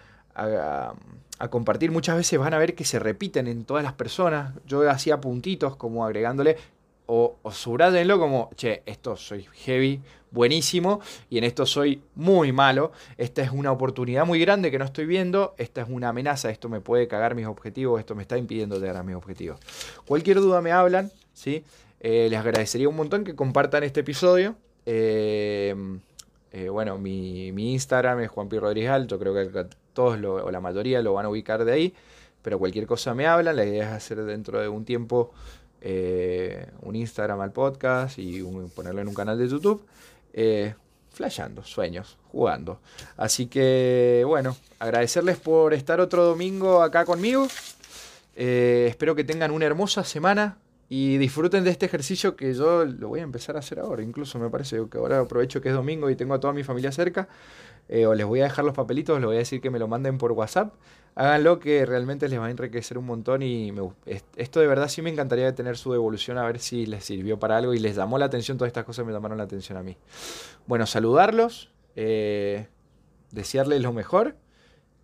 a 1.40 1.48
compartir. 1.48 1.90
Muchas 1.90 2.16
veces 2.16 2.38
van 2.38 2.54
a 2.54 2.58
ver 2.58 2.74
que 2.74 2.84
se 2.84 2.98
repiten 2.98 3.48
en 3.48 3.64
todas 3.64 3.82
las 3.82 3.94
personas. 3.94 4.54
Yo 4.66 4.88
hacía 4.88 5.20
puntitos 5.20 5.74
como 5.74 6.04
agregándole 6.04 6.56
o, 7.06 7.38
o 7.42 7.50
subrayenlo 7.50 8.20
como, 8.20 8.50
che, 8.54 8.82
esto 8.86 9.16
soy 9.16 9.48
heavy, 9.64 10.00
buenísimo, 10.30 11.00
y 11.28 11.38
en 11.38 11.44
esto 11.44 11.66
soy 11.66 12.02
muy 12.14 12.52
malo. 12.52 12.92
Esta 13.16 13.42
es 13.42 13.50
una 13.50 13.72
oportunidad 13.72 14.26
muy 14.26 14.38
grande 14.38 14.70
que 14.70 14.78
no 14.78 14.84
estoy 14.84 15.06
viendo, 15.06 15.54
esta 15.58 15.80
es 15.80 15.88
una 15.88 16.10
amenaza, 16.10 16.50
esto 16.50 16.68
me 16.68 16.80
puede 16.80 17.08
cagar 17.08 17.34
mis 17.34 17.46
objetivos, 17.46 17.98
esto 17.98 18.14
me 18.14 18.22
está 18.22 18.36
impidiendo 18.36 18.78
llegar 18.78 18.98
a 18.98 19.02
mis 19.02 19.16
objetivos. 19.16 19.58
Cualquier 20.04 20.40
duda 20.40 20.60
me 20.60 20.72
hablan, 20.72 21.10
¿sí? 21.32 21.64
Eh, 22.00 22.28
les 22.30 22.38
agradecería 22.38 22.88
un 22.88 22.96
montón 22.96 23.24
que 23.24 23.34
compartan 23.34 23.82
este 23.82 24.00
episodio. 24.00 24.54
Eh, 24.86 25.74
eh, 26.52 26.68
bueno, 26.68 26.98
mi, 26.98 27.48
Instagram 27.48 28.20
es 28.20 28.30
Juan 28.30 28.48
P. 28.48 28.58
Rodríguez 28.58 28.90
Alto, 28.90 29.18
creo 29.18 29.34
que 29.34 29.66
todos 29.92 30.18
o 30.22 30.50
la 30.50 30.60
mayoría 30.60 31.02
lo 31.02 31.12
van 31.14 31.26
a 31.26 31.28
ubicar 31.28 31.64
de 31.64 31.72
ahí, 31.72 31.94
pero 32.42 32.58
cualquier 32.58 32.86
cosa 32.86 33.14
me 33.14 33.26
hablan, 33.26 33.56
la 33.56 33.64
idea 33.64 33.84
es 33.84 33.92
hacer 33.92 34.24
dentro 34.24 34.60
de 34.60 34.68
un 34.68 34.84
tiempo 34.84 35.32
un 36.82 36.94
Instagram 36.94 37.40
al 37.40 37.52
podcast 37.52 38.18
y 38.18 38.42
ponerlo 38.74 39.00
en 39.00 39.08
un 39.08 39.14
canal 39.14 39.38
de 39.38 39.48
YouTube. 39.48 39.82
Eh, 40.34 40.74
flasheando, 41.10 41.64
sueños, 41.64 42.18
jugando. 42.30 42.80
Así 43.16 43.46
que, 43.46 44.22
bueno, 44.26 44.56
agradecerles 44.78 45.38
por 45.38 45.74
estar 45.74 46.00
otro 46.00 46.24
domingo 46.24 46.82
acá 46.82 47.04
conmigo. 47.04 47.48
espero 48.34 49.14
que 49.14 49.24
tengan 49.24 49.50
una 49.50 49.66
hermosa 49.66 50.04
semana. 50.04 50.58
Y 50.92 51.18
disfruten 51.18 51.62
de 51.62 51.70
este 51.70 51.86
ejercicio 51.86 52.34
que 52.34 52.52
yo 52.52 52.84
lo 52.84 53.06
voy 53.06 53.20
a 53.20 53.22
empezar 53.22 53.54
a 53.54 53.60
hacer 53.60 53.78
ahora. 53.78 54.02
Incluso 54.02 54.40
me 54.40 54.50
parece 54.50 54.76
que 54.90 54.98
ahora 54.98 55.20
aprovecho 55.20 55.60
que 55.60 55.68
es 55.68 55.74
domingo 55.74 56.10
y 56.10 56.16
tengo 56.16 56.34
a 56.34 56.40
toda 56.40 56.52
mi 56.52 56.64
familia 56.64 56.90
cerca. 56.90 57.28
Eh, 57.88 58.06
o 58.06 58.14
les 58.16 58.26
voy 58.26 58.40
a 58.40 58.44
dejar 58.44 58.64
los 58.64 58.74
papelitos, 58.74 59.16
les 59.20 59.26
voy 59.26 59.36
a 59.36 59.38
decir 59.38 59.60
que 59.60 59.70
me 59.70 59.78
lo 59.78 59.86
manden 59.86 60.18
por 60.18 60.32
WhatsApp. 60.32 60.74
Háganlo 61.14 61.60
que 61.60 61.86
realmente 61.86 62.28
les 62.28 62.40
va 62.40 62.46
a 62.46 62.50
enriquecer 62.50 62.98
un 62.98 63.06
montón 63.06 63.40
y 63.42 63.72
esto 64.34 64.58
de 64.58 64.66
verdad 64.66 64.88
sí 64.88 65.00
me 65.00 65.10
encantaría 65.10 65.54
tener 65.54 65.76
su 65.76 65.92
devolución 65.92 66.38
a 66.38 66.44
ver 66.44 66.58
si 66.58 66.86
les 66.86 67.04
sirvió 67.04 67.38
para 67.38 67.56
algo 67.56 67.72
y 67.72 67.78
les 67.78 67.94
llamó 67.94 68.18
la 68.18 68.24
atención. 68.24 68.58
Todas 68.58 68.70
estas 68.70 68.84
cosas 68.84 69.06
me 69.06 69.12
llamaron 69.12 69.38
la 69.38 69.44
atención 69.44 69.78
a 69.78 69.84
mí. 69.84 69.96
Bueno, 70.66 70.86
saludarlos, 70.86 71.70
eh, 71.94 72.66
desearles 73.30 73.80
lo 73.80 73.92
mejor, 73.92 74.34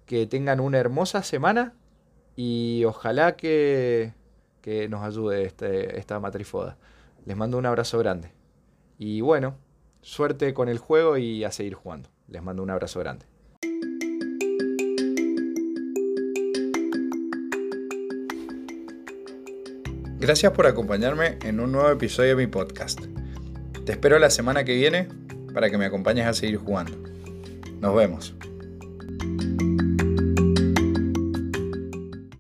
que 0.05 0.27
tengan 0.27 0.59
una 0.59 0.79
hermosa 0.79 1.23
semana 1.23 1.75
y 2.35 2.83
ojalá 2.87 3.37
que 3.37 4.15
que 4.67 4.89
nos 4.89 5.05
ayude 5.05 5.45
este, 5.45 5.97
esta 5.97 6.19
matrifoda. 6.19 6.77
Les 7.25 7.37
mando 7.37 7.57
un 7.57 7.67
abrazo 7.67 8.01
grande. 8.01 8.33
Y 8.99 9.21
bueno, 9.21 9.55
suerte 10.01 10.53
con 10.55 10.69
el 10.69 10.79
juego 10.79 11.17
y 11.19 11.45
a 11.45 11.53
seguir 11.53 11.75
jugando. 11.75 12.09
Les 12.27 12.43
mando 12.43 12.65
un 12.65 12.71
abrazo 12.71 12.99
grande. 12.99 13.27
Gracias 20.19 20.51
por 20.51 20.67
acompañarme 20.67 21.39
en 21.45 21.61
un 21.61 21.71
nuevo 21.71 21.89
episodio 21.89 22.31
de 22.31 22.47
mi 22.47 22.51
podcast. 22.51 23.01
Te 23.85 23.93
espero 23.93 24.19
la 24.19 24.31
semana 24.31 24.65
que 24.65 24.75
viene 24.75 25.07
para 25.55 25.71
que 25.71 25.79
me 25.79 25.85
acompañes 25.85 26.27
a 26.27 26.33
seguir 26.33 26.57
jugando. 26.57 26.93
Nos 27.81 27.95
vemos. 27.95 28.35